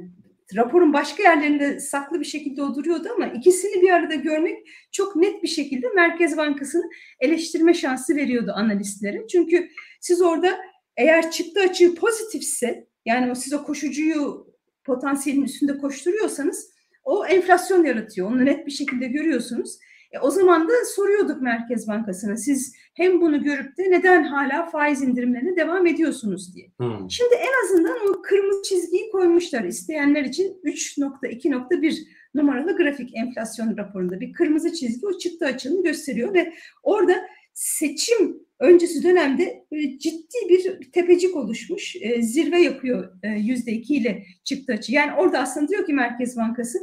[0.56, 4.58] raporun başka yerlerinde saklı bir şekilde o duruyordu ama ikisini bir arada görmek
[4.92, 6.90] çok net bir şekilde Merkez Bankası'nı
[7.20, 9.26] eleştirme şansı veriyordu analistlere.
[9.26, 9.68] Çünkü
[10.00, 10.58] siz orada
[10.96, 14.46] eğer çıktı açığı pozitifse yani o siz o koşucuyu
[14.84, 16.70] potansiyelin üstünde koşturuyorsanız
[17.08, 18.30] o enflasyon yaratıyor.
[18.30, 19.78] Onu net bir şekilde görüyorsunuz.
[20.12, 25.02] E, o zaman da soruyorduk Merkez Bankası'na siz hem bunu görüp de neden hala faiz
[25.02, 26.66] indirimlerine devam ediyorsunuz diye.
[26.76, 27.10] Hmm.
[27.10, 31.96] Şimdi en azından o kırmızı çizgiyi koymuşlar isteyenler için 3.2.1
[32.34, 36.52] numaralı grafik enflasyon raporunda bir kırmızı çizgi o çıktı açığını gösteriyor ve
[36.82, 37.14] orada
[37.54, 41.96] seçim öncesi dönemde e, ciddi bir tepecik oluşmuş.
[42.00, 44.92] E, zirve yapıyor e, yüzde iki ile çıktı açı.
[44.92, 46.78] Yani orada aslında diyor ki Merkez Bankası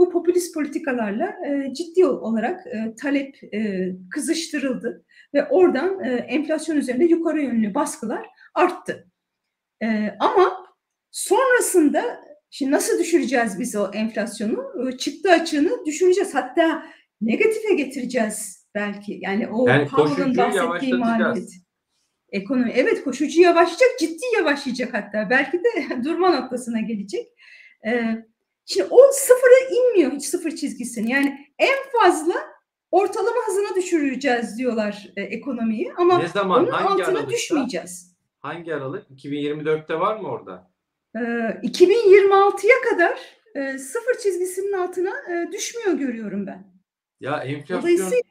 [0.00, 7.04] bu popülist politikalarla e, ciddi olarak e, talep e, kızıştırıldı ve oradan e, enflasyon üzerinde
[7.04, 9.08] yukarı yönlü baskılar arttı.
[9.82, 10.66] E, ama
[11.10, 12.02] sonrasında
[12.50, 14.88] şimdi nasıl düşüreceğiz biz o enflasyonu?
[14.88, 16.34] E, çıktı açığını düşüreceğiz.
[16.34, 16.86] Hatta
[17.20, 19.18] negatife getireceğiz belki.
[19.22, 21.50] Yani o Yani Powell'ın bahsettiği maliyet.
[22.32, 25.30] Ekonomi evet koşucu yavaşlayacak, ciddi yavaşlayacak hatta.
[25.30, 27.26] Belki de durma noktasına gelecek.
[27.86, 28.16] E,
[28.66, 31.10] şimdi o sıfıra inmiyor hiç sıfır çizgisini.
[31.10, 32.34] Yani en fazla
[32.90, 37.30] ortalama hızına düşüreceğiz diyorlar e, ekonomiyi ama Ne zaman onun hangi altına aralıkta?
[37.30, 38.16] düşmeyeceğiz.
[38.38, 39.10] Hangi aralık?
[39.10, 40.70] 2024'te var mı orada?
[41.16, 41.18] Ee,
[41.62, 43.18] 2026'ya kadar
[43.54, 46.70] e, sıfır çizgisinin altına e, düşmüyor görüyorum ben.
[47.20, 48.22] Ya enflasyon Dolayısıyla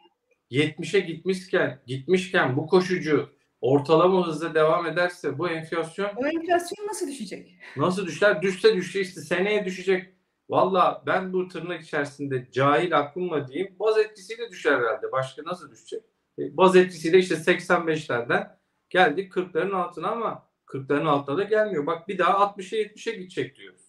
[0.52, 3.30] 70'e gitmişken gitmişken bu koşucu
[3.62, 7.56] ortalama hızla devam ederse bu enflasyon o enflasyon nasıl düşecek?
[7.78, 8.42] nasıl düşer?
[8.42, 10.14] Düşse düşse işte seneye düşecek.
[10.50, 15.12] Valla ben bu tırnak içerisinde cahil aklımla diyeyim baz etkisiyle düşer herhalde.
[15.12, 16.04] Başka nasıl düşecek?
[16.40, 21.86] E, baz etkisiyle işte 85'lerden geldik 40'ların altına ama 40'ların altına da gelmiyor.
[21.86, 23.82] Bak bir daha 60'a 70'e gidecek diyoruz.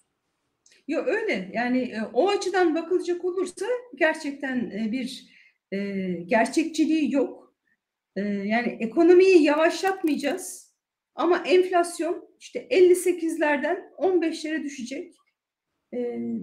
[0.89, 5.25] Yok öyle yani e, o açıdan bakılacak olursa gerçekten e, bir
[5.73, 5.79] e,
[6.27, 7.55] gerçekçiliği yok.
[8.17, 10.75] E, yani ekonomiyi yavaşlatmayacağız
[11.15, 15.15] ama enflasyon işte 58'lerden 15'lere düşecek.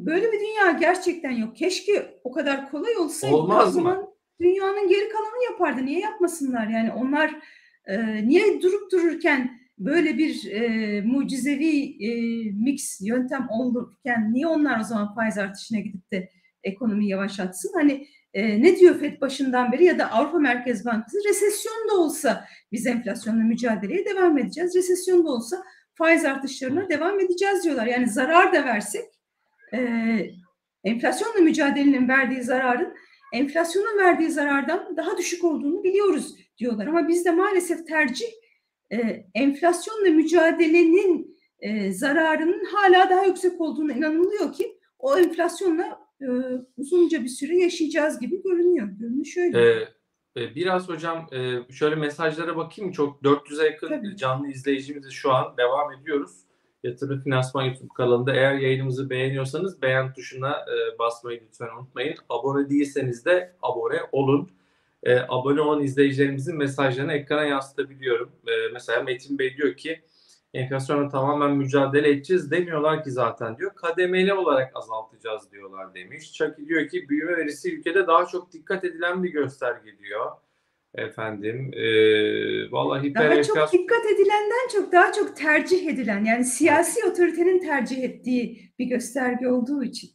[0.06, 1.56] Böyle bir dünya gerçekten yok.
[1.56, 3.36] Keşke o kadar kolay olsaydı.
[3.36, 4.08] Olmaz o zaman mı?
[4.42, 5.86] Dünyanın geri kalanı yapardı.
[5.86, 6.68] Niye yapmasınlar?
[6.68, 7.36] Yani onlar
[7.86, 12.12] e, niye durup dururken böyle bir e, mucizevi e,
[12.52, 16.30] mix yöntem olurken niye onlar o zaman faiz artışına gidip de
[16.64, 17.72] ekonomiyi yavaşlatsın?
[17.74, 22.46] Hani e, ne diyor FED başından beri ya da Avrupa Merkez Bankası resesyon da olsa
[22.72, 24.76] biz enflasyonla mücadeleye devam edeceğiz.
[24.76, 27.86] Resesyon da olsa faiz artışlarına devam edeceğiz diyorlar.
[27.86, 29.17] Yani zarar da versek
[29.74, 29.80] e,
[30.84, 32.94] enflasyonla mücadelenin verdiği zararın
[33.34, 36.88] enflasyonun verdiği zarardan daha düşük olduğunu biliyoruz diyorlar.
[36.88, 38.28] Ama bizde maalesef tercih
[38.92, 46.28] e, enflasyonla mücadelenin e, zararının hala daha yüksek olduğuna inanılıyor ki o enflasyonla e,
[46.78, 48.88] uzunca bir süre yaşayacağız gibi görünüyor.
[48.88, 49.60] Görünüş öyle.
[49.62, 49.88] Ee,
[50.38, 52.92] e, biraz hocam e, şöyle mesajlara bakayım.
[52.92, 54.18] Çok 400'e yakın Tabii.
[54.18, 56.47] canlı izleyicimiz şu an devam ediyoruz.
[56.84, 62.16] Yatırım Finansman YouTube kanalında eğer yayınımızı beğeniyorsanız beğen tuşuna e, basmayı lütfen unutmayın.
[62.30, 64.50] Abone değilseniz de abone olun.
[65.04, 68.32] E, abone olan izleyicilerimizin mesajlarını ekrana yansıtabiliyorum.
[68.48, 70.02] E, mesela Metin Bey diyor ki
[70.54, 73.76] enflasyona tamamen mücadele edeceğiz demiyorlar ki zaten diyor.
[73.76, 76.34] Kademeli olarak azaltacağız diyorlar demiş.
[76.34, 80.32] Chucky diyor ki büyüme verisi ülkede daha çok dikkat edilen bir gösterge diyor.
[80.98, 81.86] Efendim e,
[82.72, 88.04] vallahi Daha hiperenflasyon çok dikkat edilenden çok daha çok tercih edilen yani siyasi otoritenin tercih
[88.04, 90.10] ettiği bir gösterge olduğu için.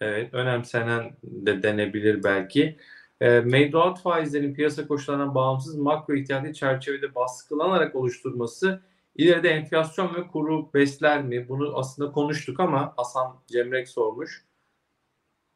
[0.00, 2.76] Evet, önemsenen de denebilir belki.
[3.20, 8.82] E, mevduat faizlerinin piyasa koşullarından bağımsız makro ihtiyati çerçevede baskılanarak oluşturması
[9.14, 11.48] ileride enflasyon ve kuru besler mi?
[11.48, 14.44] Bunu aslında konuştuk ama Hasan Cemrek sormuş.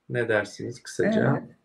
[0.08, 1.36] Ne dersiniz kısaca?
[1.36, 1.59] Ee,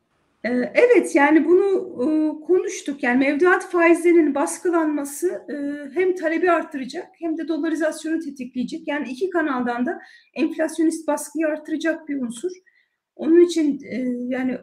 [0.74, 2.06] Evet yani bunu e,
[2.46, 3.04] konuştuk.
[3.04, 5.56] Yani mevduat faizlerinin baskılanması e,
[5.94, 8.88] hem talebi arttıracak hem de dolarizasyonu tetikleyecek.
[8.88, 10.00] Yani iki kanaldan da
[10.34, 12.52] enflasyonist baskıyı arttıracak bir unsur.
[13.16, 14.58] Onun için e, yani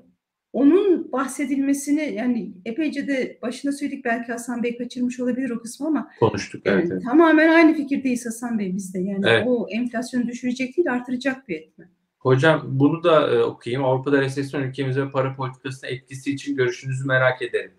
[0.53, 6.11] onun bahsedilmesini yani epeyce de başına söyledik belki Hasan Bey kaçırmış olabilir o kısmı ama
[6.21, 6.85] Konuştuk evet.
[6.85, 7.03] yani evet.
[7.05, 8.99] tamamen aynı fikirdeyiz Hasan Bey bizde.
[9.01, 9.45] Yani Evet.
[9.47, 11.89] o enflasyonu düşürecek değil artıracak bir etmen.
[12.23, 13.85] Hocam bunu da e, okuyayım.
[13.85, 17.73] Avrupa'da resesyon ülkemize ve para politikasına etkisi için görüşünüzü merak ederim.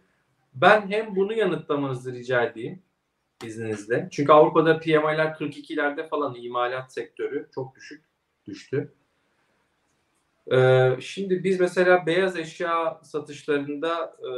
[0.54, 2.84] Ben hem bunu yanıtlamanızı rica edeyim
[3.44, 4.10] izninizle.
[4.12, 8.04] Çünkü Avrupa'da PMI'ler 42'lerde falan imalat sektörü çok düşük
[8.46, 8.94] düştü.
[10.52, 14.32] Ee, şimdi biz mesela beyaz eşya satışlarında e,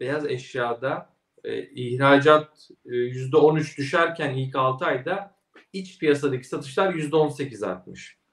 [0.00, 1.10] beyaz eşyada
[1.44, 5.34] e, ihracat e, %13 düşerken ilk 6 ayda
[5.72, 8.23] iç piyasadaki satışlar %18 artmış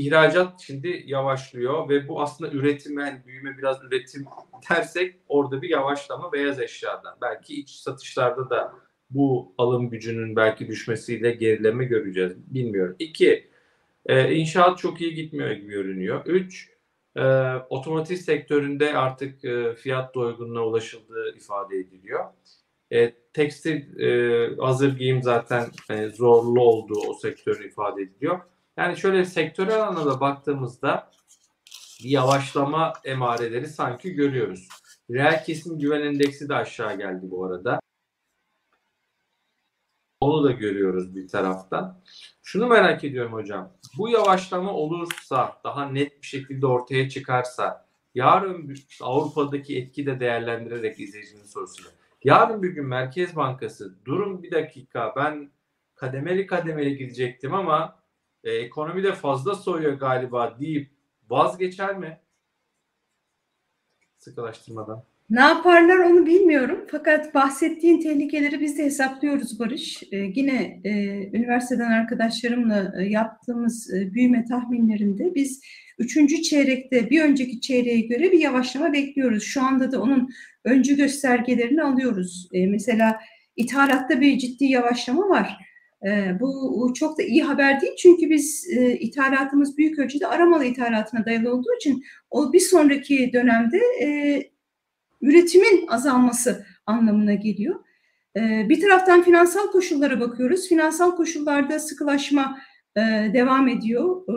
[0.00, 4.24] ihracat şimdi yavaşlıyor ve bu aslında üretime büyüme biraz üretim
[4.70, 7.16] dersek orada bir yavaşlama beyaz eşyadan.
[7.22, 8.72] Belki iç satışlarda da
[9.10, 12.32] bu alım gücünün belki düşmesiyle gerileme göreceğiz.
[12.54, 12.96] Bilmiyorum.
[12.98, 13.50] İki,
[14.06, 16.26] e, inşaat çok iyi gitmiyor gibi görünüyor.
[16.26, 16.70] Üç,
[17.16, 17.22] e,
[17.70, 22.24] otomotiv sektöründe artık e, fiyat doygunluğuna ulaşıldığı ifade ediliyor.
[22.90, 28.40] E, tekstil, e, hazır giyim zaten e, zorlu olduğu o sektör ifade ediliyor.
[28.76, 31.10] Yani şöyle sektörel anlamda baktığımızda
[32.04, 34.68] bir yavaşlama emareleri sanki görüyoruz.
[35.10, 37.80] Reel kesim güven endeksi de aşağı geldi bu arada.
[40.20, 42.02] Onu da görüyoruz bir taraftan.
[42.42, 43.72] Şunu merak ediyorum hocam.
[43.98, 51.44] Bu yavaşlama olursa, daha net bir şekilde ortaya çıkarsa, yarın Avrupa'daki etki de değerlendirerek izleyicinin
[51.44, 51.86] sorusunu.
[52.24, 55.50] Yarın bir gün Merkez Bankası durun bir dakika ben
[55.94, 58.03] kademeli kademeli gidecektim ama
[58.44, 60.90] e, ekonomi de fazla soyuyor galiba deyip
[61.30, 62.20] vazgeçer mi?
[64.18, 65.04] Sıkılaştırmadan.
[65.30, 66.84] Ne yaparlar onu bilmiyorum.
[66.90, 70.02] Fakat bahsettiğin tehlikeleri biz de hesaplıyoruz Barış.
[70.12, 70.92] Ee, yine e,
[71.36, 75.60] üniversiteden arkadaşlarımla e, yaptığımız e, büyüme tahminlerinde biz
[75.98, 79.42] üçüncü çeyrekte bir önceki çeyreğe göre bir yavaşlama bekliyoruz.
[79.42, 80.28] Şu anda da onun
[80.64, 82.48] öncü göstergelerini alıyoruz.
[82.52, 83.20] E, mesela
[83.56, 85.58] ithalatta bir ciddi yavaşlama var.
[86.04, 91.26] E, bu çok da iyi haber değil çünkü biz e, ithalatımız büyük ölçüde aramalı ithalatına
[91.26, 94.08] dayalı olduğu için o bir sonraki dönemde e,
[95.20, 97.84] üretimin azalması anlamına geliyor.
[98.36, 100.68] Ee, bir taraftan finansal koşullara bakıyoruz.
[100.68, 102.58] Finansal koşullarda sıkılaşma
[102.96, 103.00] e,
[103.34, 104.22] devam ediyor.
[104.28, 104.34] E,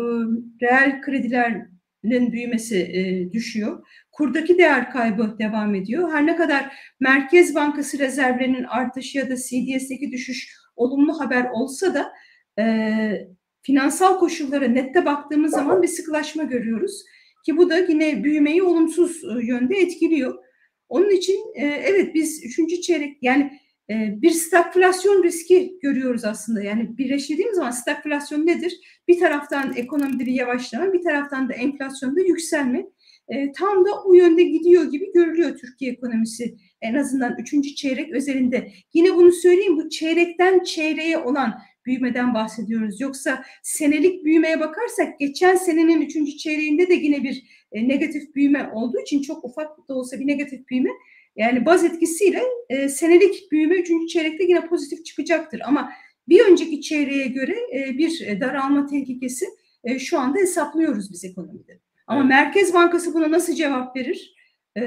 [0.62, 3.88] reel kredilerin büyümesi düşüyor.
[4.12, 6.12] Kurdaki değer kaybı devam ediyor.
[6.12, 12.14] Her ne kadar Merkez Bankası rezervlerinin artışı ya da CDS'deki düşüş olumlu haber olsa da
[12.60, 13.28] e,
[13.62, 17.04] finansal koşullara nette baktığımız zaman bir sıkılaşma görüyoruz.
[17.46, 20.36] Ki bu da yine büyümeyi olumsuz yönde etkiliyor.
[20.90, 23.60] Onun için e, evet biz üçüncü çeyrek yani
[23.90, 26.64] e, bir stagflasyon riski görüyoruz aslında.
[26.64, 28.80] Yani birleştirdiğimiz zaman stagflasyon nedir?
[29.08, 32.86] Bir taraftan ekonomide bir yavaşlama, bir taraftan da enflasyonda yükselme.
[33.30, 38.72] E, tam da o yönde gidiyor gibi görülüyor Türkiye ekonomisi en azından üçüncü çeyrek özelinde.
[38.94, 43.02] Yine bunu söyleyeyim bu çeyrekten çeyreğe olan büyümeden bahsediyoruz.
[43.02, 49.00] Yoksa senelik büyümeye bakarsak geçen senenin üçüncü çeyreğinde de yine bir e, negatif büyüme olduğu
[49.02, 50.90] için çok ufak da olsa bir negatif büyüme
[51.36, 55.62] yani baz etkisiyle e, senelik büyüme üçüncü çeyrekte yine pozitif çıkacaktır.
[55.66, 55.92] Ama
[56.30, 59.46] bir önceki çeyreğe göre e, bir daralma tehlikesi
[59.84, 61.80] e, şu anda hesaplıyoruz biz ekonomide.
[62.08, 62.30] Ama evet.
[62.30, 64.36] Merkez Bankası buna nasıl cevap verir?
[64.78, 64.82] E,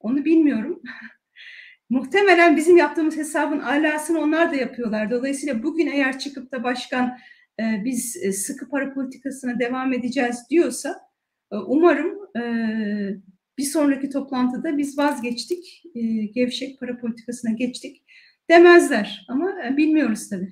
[0.00, 0.82] onu bilmiyorum.
[1.90, 5.10] Muhtemelen bizim yaptığımız hesabın alasını onlar da yapıyorlar.
[5.10, 7.18] Dolayısıyla bugün eğer çıkıp da başkan
[7.60, 11.00] e, biz e, sıkı para politikasına devam edeceğiz diyorsa
[11.52, 12.42] e, umarım e,
[13.58, 18.02] bir sonraki toplantıda biz vazgeçtik, e, gevşek para politikasına geçtik
[18.50, 19.26] demezler.
[19.28, 20.50] Ama e, bilmiyoruz tabii.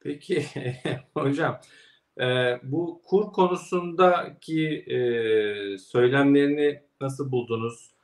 [0.00, 0.46] Peki
[1.14, 1.60] hocam
[2.20, 2.24] e,
[2.62, 4.98] bu kur konusundaki e,
[5.78, 7.95] söylemlerini nasıl buldunuz?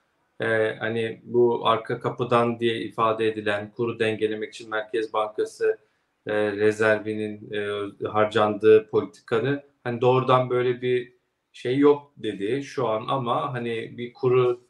[0.43, 5.78] E, hani bu arka kapıdan diye ifade edilen kuru dengelemek için Merkez Bankası
[6.26, 11.12] e, rezervinin e, harcandığı politikanı hani doğrudan böyle bir
[11.53, 14.61] şey yok dedi şu an ama hani bir kuru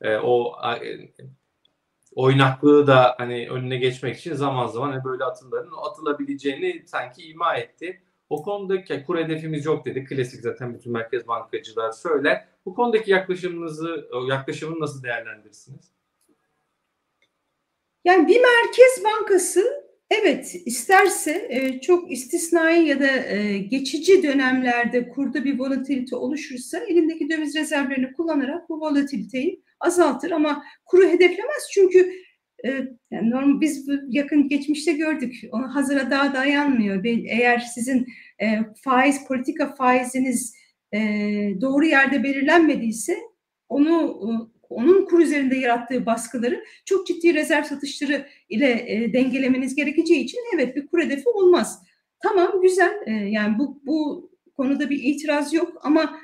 [0.00, 1.08] e, o e,
[2.14, 8.02] oynaklığı da hani önüne geçmek için zaman zaman hani böyle atımların atılabileceğini sanki ima etti.
[8.28, 10.04] O konudaki kur hedefimiz yok dedi.
[10.04, 12.48] Klasik zaten bütün merkez bankacılar söyler.
[12.66, 15.92] Bu konudaki yaklaşımınızı, yaklaşımını nasıl değerlendirirsiniz?
[18.04, 25.44] Yani bir merkez bankası evet isterse e, çok istisnai ya da e, geçici dönemlerde kurda
[25.44, 32.12] bir volatilite oluşursa elindeki döviz rezervlerini kullanarak bu volatiliteyi azaltır ama kuru hedeflemez çünkü
[32.64, 32.68] e,
[33.10, 35.34] yani normal, biz yakın geçmişte gördük.
[35.52, 37.04] Onu hazıra daha dayanmıyor.
[37.04, 38.06] Eğer sizin
[38.84, 40.61] faiz politika faiziniz
[40.92, 40.98] e,
[41.60, 43.18] doğru yerde belirlenmediyse
[43.68, 44.28] onu e,
[44.68, 50.76] onun kur üzerinde yarattığı baskıları çok ciddi rezerv satışları ile e, dengelemeniz gerekeceği için evet
[50.76, 51.82] bir kur hedefi olmaz.
[52.22, 56.18] Tamam güzel e, yani bu bu konuda bir itiraz yok ama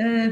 [0.00, 0.28] e,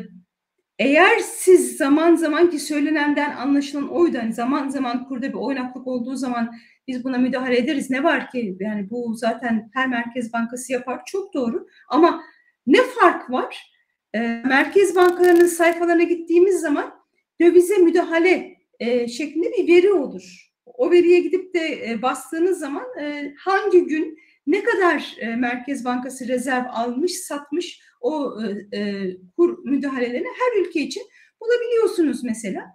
[0.78, 6.16] eğer siz zaman zaman ki söylenenden anlaşılan oydu hani zaman zaman kurda bir oynaklık olduğu
[6.16, 6.55] zaman
[6.88, 7.90] biz buna müdahale ederiz.
[7.90, 12.22] Ne var ki yani bu zaten her merkez bankası yapar çok doğru ama
[12.66, 13.72] ne fark var?
[14.15, 16.95] E, merkez bankalarının sayfalarına gittiğimiz zaman
[17.41, 20.53] dövize müdahale e, şeklinde bir veri olur.
[20.67, 26.65] O veriye gidip de e, bastığınız zaman e, hangi gün ne kadar Merkez Bankası rezerv
[26.71, 28.33] almış, satmış o
[28.75, 29.03] e,
[29.37, 31.03] kur müdahalelerini her ülke için
[31.41, 32.67] bulabiliyorsunuz mesela.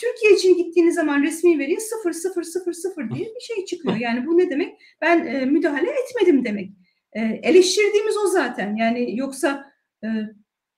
[0.00, 3.96] Türkiye için gittiğiniz zaman resmi veri 0 0 0 0 diye bir şey çıkıyor.
[3.96, 4.78] Yani bu ne demek?
[5.00, 6.70] Ben müdahale etmedim demek.
[7.42, 8.76] Eleştirdiğimiz o zaten.
[8.76, 9.72] Yani yoksa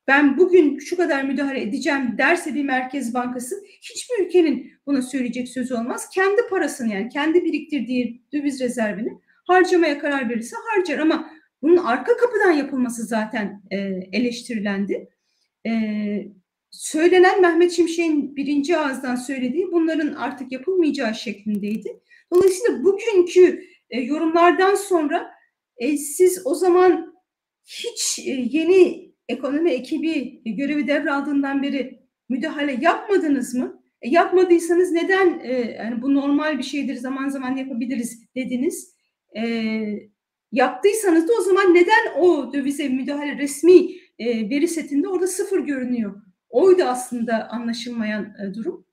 [0.09, 5.75] ben bugün şu kadar müdahale edeceğim derse bir merkez bankası hiçbir ülkenin buna söyleyecek sözü
[5.75, 6.09] olmaz.
[6.15, 11.31] Kendi parasını yani kendi biriktirdiği döviz rezervini harcamaya karar verirse harcar ama
[11.63, 13.77] bunun arka kapıdan yapılması zaten e,
[14.13, 15.09] eleştirilendi.
[15.67, 15.73] E,
[16.71, 22.01] söylenen Mehmet Şimşek'in birinci ağızdan söylediği bunların artık yapılmayacağı şeklindeydi.
[22.33, 25.31] Dolayısıyla bugünkü e, yorumlardan sonra
[25.79, 27.15] e, siz o zaman
[27.65, 33.83] hiç e, yeni ekonomi ekibi görevi devraldığından beri müdahale yapmadınız mı?
[34.03, 38.95] E, yapmadıysanız neden e, yani bu normal bir şeydir zaman zaman yapabiliriz dediniz?
[39.37, 39.43] E,
[40.53, 46.23] yaptıysanız da o zaman neden o dövize müdahale resmi e, veri setinde orada sıfır görünüyor?
[46.51, 48.87] Oydu aslında anlaşılmayan e, durum.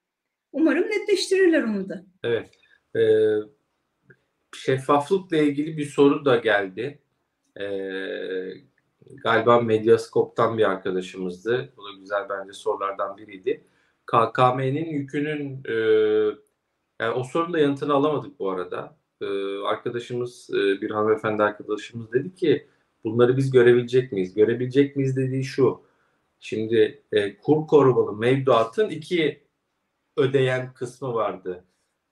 [0.51, 2.05] Umarım netleştirirler onu da.
[2.23, 2.49] Evet.
[2.95, 3.01] E,
[4.55, 6.99] şeffaflıkla ilgili bir soru da geldi.
[7.59, 7.65] E,
[9.09, 11.73] galiba Medyascope'tan bir arkadaşımızdı.
[11.77, 13.63] Bu da güzel bence sorulardan biriydi.
[14.05, 15.73] KKM'nin yükünün e,
[17.01, 18.97] yani o sorunun da yanıtını alamadık bu arada.
[19.21, 19.25] E,
[19.57, 22.67] arkadaşımız e, bir hanımefendi arkadaşımız dedi ki
[23.03, 24.33] bunları biz görebilecek miyiz?
[24.33, 25.81] Görebilecek miyiz dediği şu.
[26.39, 29.43] Şimdi e, kur korumalı mevduatın iki
[30.17, 31.63] ödeyen kısmı vardı.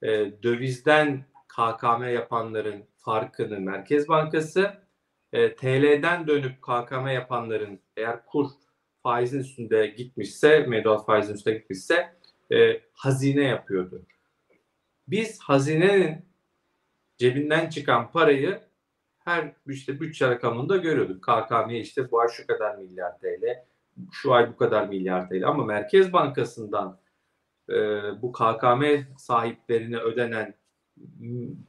[0.03, 4.82] E, dövizden KKM yapanların farkını Merkez Bankası
[5.33, 8.49] e, TL'den dönüp KKM yapanların eğer kur
[9.03, 12.15] faizin üstünde gitmişse, mevduat faizin üstünde gitmişse
[12.51, 14.05] e, hazine yapıyordu.
[15.07, 16.25] Biz hazinenin
[17.17, 18.61] cebinden çıkan parayı
[19.19, 21.23] her işte bütçe rakamında görüyorduk.
[21.23, 23.65] KKM işte bu ay şu kadar milyar TL,
[24.11, 26.99] şu ay bu kadar milyar TL ama Merkez Bankası'ndan
[27.69, 27.75] e,
[28.21, 28.83] bu KKM
[29.17, 30.53] sahiplerine ödenen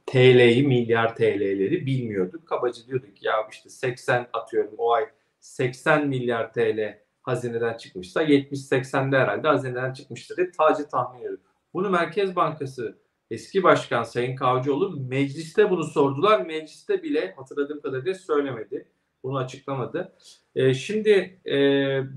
[0.05, 2.47] TL'yi, milyar TL'leri bilmiyorduk.
[2.47, 5.05] Kabaca diyorduk ya işte 80 atıyorum o ay
[5.39, 11.39] 80 milyar TL hazineden çıkmışsa 70-80'de herhalde hazineden çıkmıştır diye tacı tahmin ediyorum.
[11.73, 12.97] Bunu Merkez Bankası
[13.31, 16.45] eski başkan Sayın Kavcıoğlu mecliste bunu sordular.
[16.45, 18.87] Mecliste bile hatırladığım kadarıyla söylemedi.
[19.23, 20.15] Bunu açıklamadı.
[20.55, 21.55] E, şimdi e,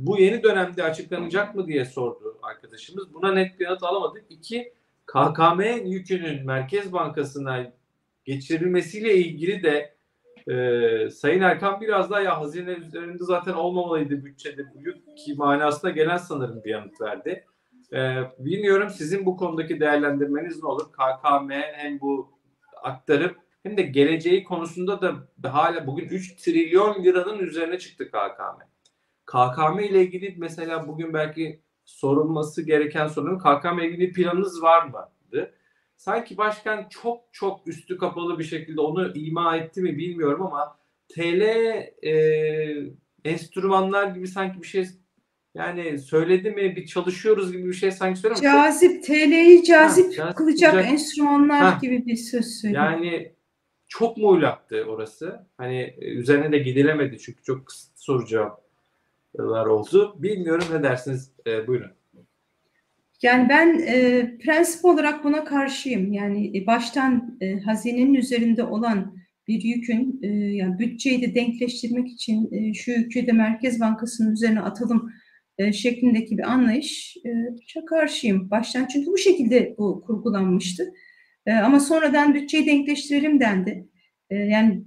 [0.06, 3.14] bu yeni dönemde açıklanacak mı diye sordu arkadaşımız.
[3.14, 4.24] Buna net bir yanıt alamadık.
[4.30, 4.72] İki,
[5.08, 7.72] KKM yükünün Merkez Bankası'na
[8.24, 9.94] geçirilmesiyle ilgili de
[10.52, 15.90] e, Sayın Erkan biraz daha ya hazine üzerinde zaten olmamalıydı bütçede bu yük ki manasına
[15.90, 17.44] gelen sanırım bir yanıt verdi.
[17.92, 20.86] E, bilmiyorum sizin bu konudaki değerlendirmeniz ne olur?
[20.92, 22.30] KKM hem bu
[22.82, 25.00] aktarıp hem de geleceği konusunda
[25.42, 28.62] da hala bugün 3 trilyon liranın üzerine çıktı KKM.
[29.26, 35.54] KKM ile ilgili mesela bugün belki sorulması gereken sorunun KKM ilgili planınız var mıydı?
[35.96, 40.78] Sanki başkan çok çok üstü kapalı bir şekilde onu ima etti mi bilmiyorum ama
[41.08, 41.40] TL
[42.06, 42.12] e,
[43.24, 44.86] enstrümanlar gibi sanki bir şey
[45.54, 50.72] yani söyledi mi bir çalışıyoruz gibi bir şey sanki söylüyor Cazip, TL'yi cazip, Ha, kılacak
[50.74, 51.78] cazip enstrümanlar Ha.
[51.82, 52.84] gibi bir söz söylüyor.
[52.84, 53.32] Yani
[53.88, 55.46] çok muğlaktı orası.
[55.56, 58.26] Hani üzerine de gidilemedi çünkü çok kısıtlı soru
[59.36, 60.16] cevaplar oldu.
[60.18, 61.32] Bilmiyorum ne dersiniz?
[61.46, 61.90] E, buyurun.
[63.22, 66.12] Yani ben e, prensip olarak buna karşıyım.
[66.12, 69.18] Yani e, baştan e, hazinenin üzerinde olan
[69.48, 74.60] bir yükün, e, yani bütçeyi de denkleştirmek için e, şu yükü de Merkez Bankası'nın üzerine
[74.60, 75.12] atalım
[75.58, 77.16] e, şeklindeki bir anlayış
[77.76, 78.50] e, karşıyım.
[78.50, 80.92] Baştan çünkü bu şekilde bu kurgulanmıştı.
[81.46, 83.88] E, ama sonradan bütçeyi denkleştirelim dendi.
[84.30, 84.84] E, yani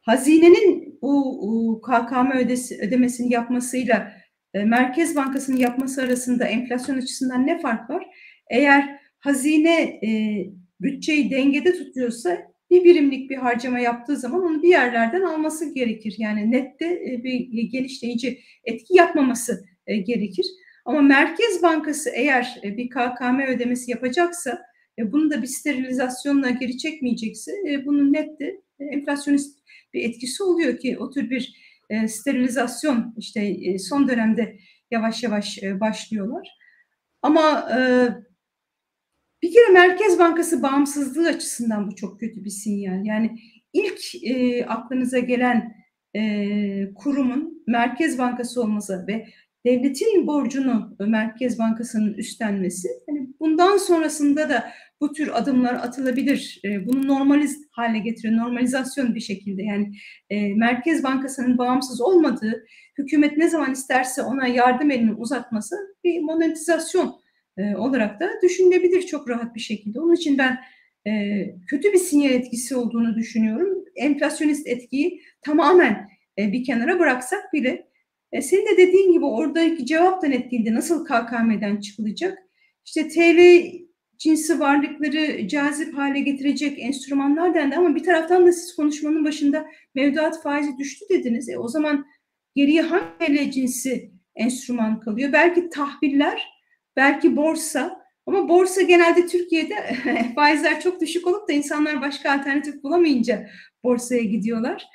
[0.00, 4.12] hazinenin bu KKM ödesi, ödemesini yapmasıyla
[4.54, 8.06] e, Merkez Bankası'nın yapması arasında enflasyon açısından ne fark var?
[8.50, 10.10] Eğer hazine e,
[10.80, 12.38] bütçeyi dengede tutuyorsa
[12.70, 16.14] bir birimlik bir harcama yaptığı zaman onu bir yerlerden alması gerekir.
[16.18, 20.46] Yani nette e, bir genişleyici etki yapmaması e, gerekir.
[20.84, 24.58] Ama Merkez Bankası eğer e, bir KKM ödemesi yapacaksa
[24.98, 29.55] e, bunu da bir sterilizasyonla geri çekmeyecekse e, bunun nette e, enflasyonist
[29.96, 31.54] bir etkisi oluyor ki o tür bir
[31.90, 34.58] e, sterilizasyon işte e, son dönemde
[34.90, 36.48] yavaş yavaş e, başlıyorlar.
[37.22, 37.78] Ama e,
[39.42, 43.04] bir kere Merkez Bankası bağımsızlığı açısından bu çok kötü bir sinyal.
[43.04, 43.38] Yani
[43.72, 45.74] ilk e, aklınıza gelen
[46.16, 49.26] e, kurumun Merkez Bankası olması ve
[49.66, 56.60] devletin borcunu Merkez Bankası'nın üstlenmesi, yani bundan sonrasında da bu tür adımlar atılabilir.
[56.64, 59.62] E, bunu normaliz hale getiriyor, normalizasyon bir şekilde.
[59.62, 59.92] Yani
[60.30, 62.66] e, Merkez Bankası'nın bağımsız olmadığı,
[62.98, 67.20] hükümet ne zaman isterse ona yardım elini uzatması bir monetizasyon
[67.58, 70.00] e, olarak da düşünülebilir çok rahat bir şekilde.
[70.00, 70.58] Onun için ben
[71.06, 73.84] e, kötü bir sinyal etkisi olduğunu düşünüyorum.
[73.96, 76.08] Enflasyonist etkiyi tamamen
[76.38, 77.86] e, bir kenara bıraksak bile
[78.32, 80.74] e, senin de dediğin gibi oradaki cevap da net değildi.
[80.74, 82.38] Nasıl KKM'den çıkılacak?
[82.84, 83.70] İşte TL
[84.18, 90.42] cinsi varlıkları cazip hale getirecek enstrümanlar dendi ama bir taraftan da siz konuşmanın başında mevduat
[90.42, 91.48] faizi düştü dediniz.
[91.48, 92.06] E, o zaman
[92.54, 95.32] geriye hangi TL cinsi enstrüman kalıyor?
[95.32, 96.42] Belki tahviller,
[96.96, 99.74] belki borsa ama borsa genelde Türkiye'de
[100.34, 103.46] faizler çok düşük olup da insanlar başka alternatif bulamayınca
[103.84, 104.86] borsaya gidiyorlar.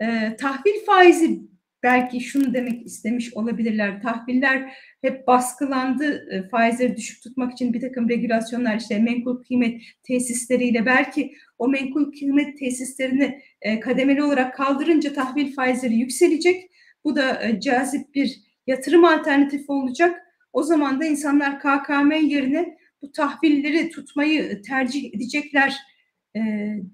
[0.00, 1.40] E, tahvil faizi
[1.86, 4.02] belki şunu demek istemiş olabilirler.
[4.02, 4.72] Tahviller
[5.02, 11.32] hep baskılandı e, faizleri düşük tutmak için bir takım regülasyonlar işte menkul kıymet tesisleriyle belki
[11.58, 16.70] o menkul kıymet tesislerini e, kademeli olarak kaldırınca tahvil faizleri yükselecek.
[17.04, 20.22] Bu da e, cazip bir yatırım alternatifi olacak.
[20.52, 25.76] O zaman da insanlar KKM yerine bu tahvilleri tutmayı tercih edecekler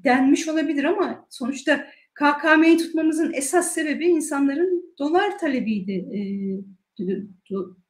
[0.05, 5.93] denmiş olabilir ama sonuçta KKM'yi tutmamızın esas sebebi insanların dolar talebiydi.
[5.93, 6.21] E,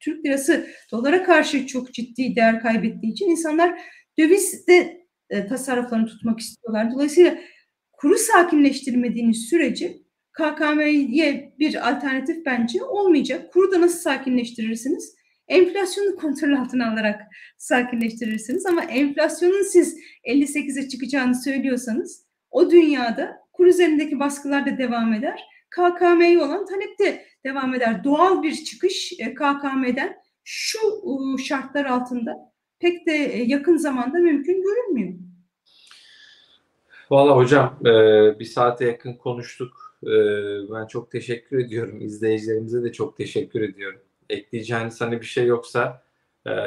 [0.01, 3.81] Türk lirası dolara karşı çok ciddi değer kaybettiği için insanlar
[4.19, 6.93] dövizde e, tasarruflarını tutmak istiyorlar.
[6.93, 7.39] Dolayısıyla
[7.93, 9.99] kuru sakinleştirmediğiniz sürece
[10.33, 13.53] KKM'ye bir alternatif bence olmayacak.
[13.53, 15.15] Kuru da nasıl sakinleştirirsiniz?
[15.49, 17.21] Enflasyonu kontrol altına alarak
[17.59, 25.41] sakinleştirirsiniz ama enflasyonun siz 58'e çıkacağını söylüyorsanız o dünyada kur üzerindeki baskılar da devam eder.
[25.71, 28.05] KKM'ye olan talep de devam eder.
[28.05, 30.79] Doğal bir çıkış e, KKM'den şu
[31.45, 35.15] şartlar altında pek de e, yakın zamanda mümkün görünmüyor.
[37.11, 37.93] Valla hocam e,
[38.39, 39.83] bir saate yakın konuştuk.
[40.73, 42.01] Ben çok teşekkür ediyorum.
[42.01, 44.01] İzleyicilerimize de çok teşekkür ediyorum.
[44.29, 46.05] Ekleyeceğiniz hani bir şey yoksa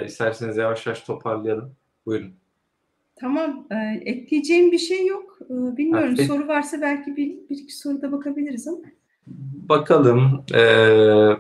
[0.05, 1.75] isterseniz yavaş yavaş toparlayalım.
[2.05, 2.33] Buyurun.
[3.16, 3.68] Tamam.
[3.72, 5.39] E, ekleyeceğim bir şey yok.
[5.49, 6.13] E, bilmiyorum.
[6.18, 6.28] Peki.
[6.28, 8.78] soru varsa belki bir, bir iki soruda bakabiliriz ama.
[9.70, 10.45] Bakalım.
[10.53, 10.61] E,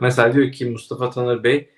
[0.01, 1.69] mesela diyor ki Mustafa Tanır Bey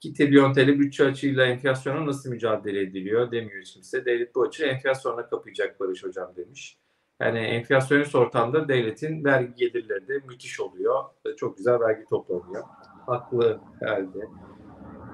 [0.00, 4.04] ki trilyoneli bütçe açığıyla enflasyona nasıl mücadele ediliyor demiyor kimse.
[4.04, 6.78] Devlet bu açığı enflasyona kapayacak Barış Hocam demiş.
[7.20, 11.04] Yani enflasyonist ortamda devletin vergi gelirleri de müthiş oluyor.
[11.36, 12.64] Çok güzel vergi toplanıyor.
[13.06, 14.18] Haklı herhalde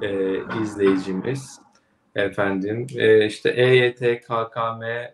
[0.02, 1.61] e, izleyicimiz.
[2.14, 5.10] Efendim e, işte EYT, KKM, e,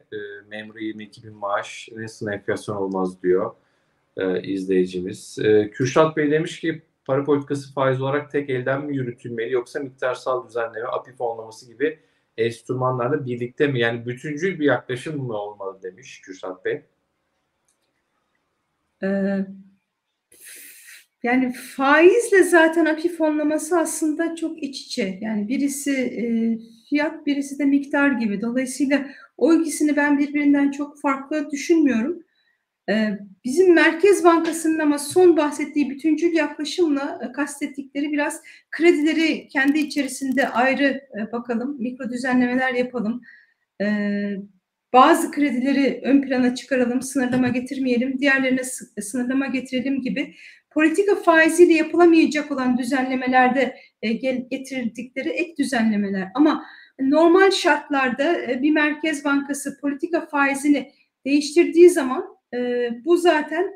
[0.49, 3.55] memuru 22 bin maaş nasıl enflasyon olmaz diyor
[4.17, 5.39] e, izleyicimiz.
[5.39, 10.49] E, Kürşat Bey demiş ki para politikası faiz olarak tek elden mi yürütülmeli yoksa miktarsal
[10.49, 11.99] düzenleme, API fonlaması gibi
[12.37, 13.81] enstrümanlarla birlikte mi?
[13.81, 16.83] Yani bütüncül bir yaklaşım mı olmalı demiş Kürşat Bey.
[19.03, 19.39] Ee,
[21.23, 25.19] yani faizle zaten API fonlaması aslında çok iç içe.
[25.21, 26.25] Yani birisi e,
[26.89, 28.41] fiyat, birisi de miktar gibi.
[28.41, 32.23] Dolayısıyla o ikisini ben birbirinden çok farklı düşünmüyorum.
[32.89, 40.49] Ee, bizim Merkez Bankası'nın ama son bahsettiği bütüncül yaklaşımla e, kastettikleri biraz kredileri kendi içerisinde
[40.49, 43.23] ayrı e, bakalım, mikro düzenlemeler yapalım.
[43.81, 44.37] Ee,
[44.93, 48.65] bazı kredileri ön plana çıkaralım, sınırlama getirmeyelim, diğerlerine
[49.01, 50.35] sınırlama getirelim gibi
[50.71, 53.77] politika faiziyle yapılamayacak olan düzenlemelerde
[54.51, 56.29] getirdikleri ek düzenlemeler.
[56.35, 56.65] Ama
[57.01, 60.93] normal şartlarda bir merkez bankası politika faizini
[61.25, 62.25] değiştirdiği zaman
[62.55, 63.75] e, bu zaten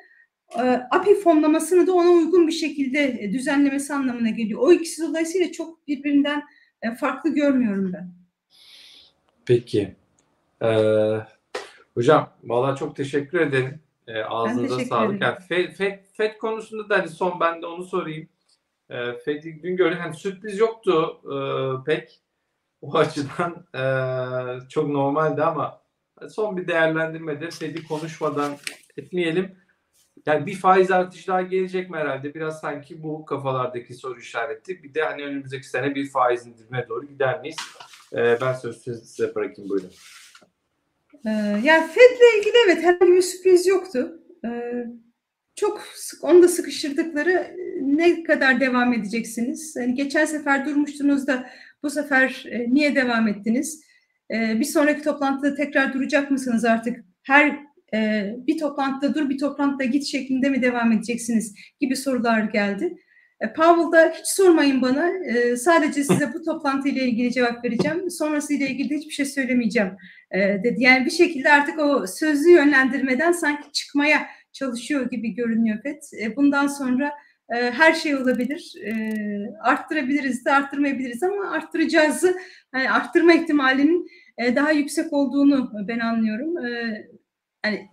[0.59, 4.61] e, API fonlamasını da ona uygun bir şekilde düzenlemesi anlamına geliyor.
[4.62, 6.43] O ikisi dolayısıyla çok birbirinden
[6.83, 8.12] e, farklı görmüyorum ben.
[9.47, 9.95] Peki.
[10.62, 11.18] Ee,
[11.95, 13.81] hocam valla çok teşekkür ederim.
[14.07, 15.23] E, ağzınıza sağlık.
[15.23, 18.29] Yani FED, FED, FED konusunda da hani son ben de onu sorayım.
[18.93, 19.99] E, FED'i dün gördüm.
[20.01, 21.36] Hani sürpriz yoktu e,
[21.86, 22.22] pek.
[22.80, 23.84] O açıdan e,
[24.68, 25.82] çok normaldi ama
[26.28, 28.57] son bir değerlendirmede FED'i konuşmadan
[28.97, 29.57] etmeyelim.
[30.26, 32.34] Yani bir faiz artışı daha gelecek mi herhalde?
[32.34, 34.82] Biraz sanki bu kafalardaki soru işareti.
[34.82, 37.57] Bir de hani önümüzdeki sene bir faiz indirime doğru gider miyiz?
[38.12, 39.90] E, ben sözü size bırakayım buyurun.
[41.26, 41.30] Ee,
[41.62, 44.22] yani Fed'le ilgili evet herhangi bir sürpriz yoktu.
[44.45, 44.86] Ee,
[45.55, 47.57] çok sık onu da sıkıştırdıkları
[47.87, 49.76] ne kadar devam edeceksiniz?
[49.76, 51.47] Yani geçen sefer durmuştunuz da
[51.83, 53.83] bu sefer e, niye devam ettiniz?
[54.30, 57.05] E, bir sonraki toplantıda tekrar duracak mısınız artık?
[57.22, 57.59] Her
[57.95, 62.97] e, bir toplantıda dur bir toplantıda git şeklinde mi devam edeceksiniz gibi sorular geldi.
[63.41, 65.11] E, Powell'da hiç sormayın bana.
[65.24, 68.11] E, sadece size bu toplantı ile ilgili cevap vereceğim.
[68.11, 69.91] Sonrası ile ilgili de hiçbir şey söylemeyeceğim
[70.30, 70.76] e, dedi.
[70.78, 76.03] Yani bir şekilde artık o sözlü yönlendirmeden sanki çıkmaya çalışıyor gibi görünüyor FED.
[76.22, 77.12] E, bundan sonra
[77.53, 78.75] her şey olabilir.
[78.85, 78.93] E,
[79.63, 82.37] arttırabiliriz de arttırmayabiliriz ama arttıracağızı
[82.75, 86.59] yani arttırma ihtimalinin e, daha yüksek olduğunu ben anlıyorum.
[86.59, 86.71] E,
[87.65, 87.89] yani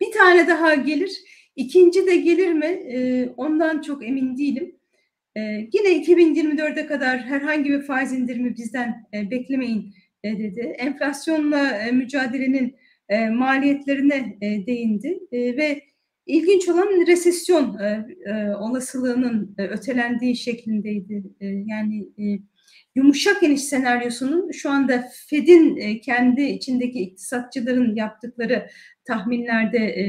[0.00, 1.10] bir tane daha gelir.
[1.56, 2.82] İkinci de gelir mi?
[3.36, 4.76] Ondan çok emin değilim.
[5.72, 9.94] Yine 2024'e kadar herhangi bir faiz indirimi bizden e, beklemeyin
[10.24, 10.60] e, dedi.
[10.60, 12.76] Enflasyonla mücadelenin
[13.30, 15.82] maliyetlerine değindi ve
[16.26, 21.22] ilginç olan resesyon e, e, olasılığının e, ötelendiği şeklindeydi.
[21.40, 22.24] E, yani e,
[22.94, 28.68] yumuşak iniş senaryosunun şu anda Fed'in e, kendi içindeki iktisatçıların yaptıkları
[29.04, 30.04] tahminlerde e,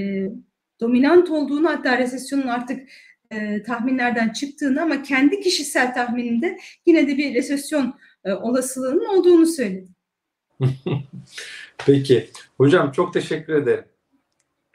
[0.80, 2.90] dominant olduğunu hatta resesyonun artık
[3.32, 7.94] e, tahminlerden çıktığını ama kendi kişisel tahmininde yine de bir resesyon
[8.26, 9.90] e, olasılığının olduğunu söyledi.
[11.86, 12.30] Peki.
[12.58, 13.86] Hocam çok teşekkür ederim.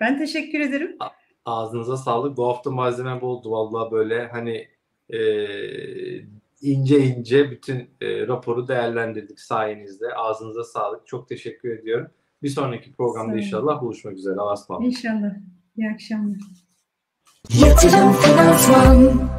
[0.00, 0.96] Ben teşekkür ederim.
[1.44, 2.36] Ağzınıza sağlık.
[2.36, 4.68] Bu hafta malzeme boldu vallahi böyle hani
[5.10, 5.18] e,
[6.60, 10.14] ince ince bütün e, raporu değerlendirdik sayenizde.
[10.14, 11.06] Ağzınıza sağlık.
[11.06, 12.10] Çok teşekkür ediyorum.
[12.42, 14.34] Bir sonraki programda inşallah buluşmak üzere.
[14.34, 14.92] Allah'a ısmarladık.
[14.92, 15.30] İnşallah.
[15.76, 16.38] İyi akşamlar.
[17.60, 19.30] Yatırım Finansman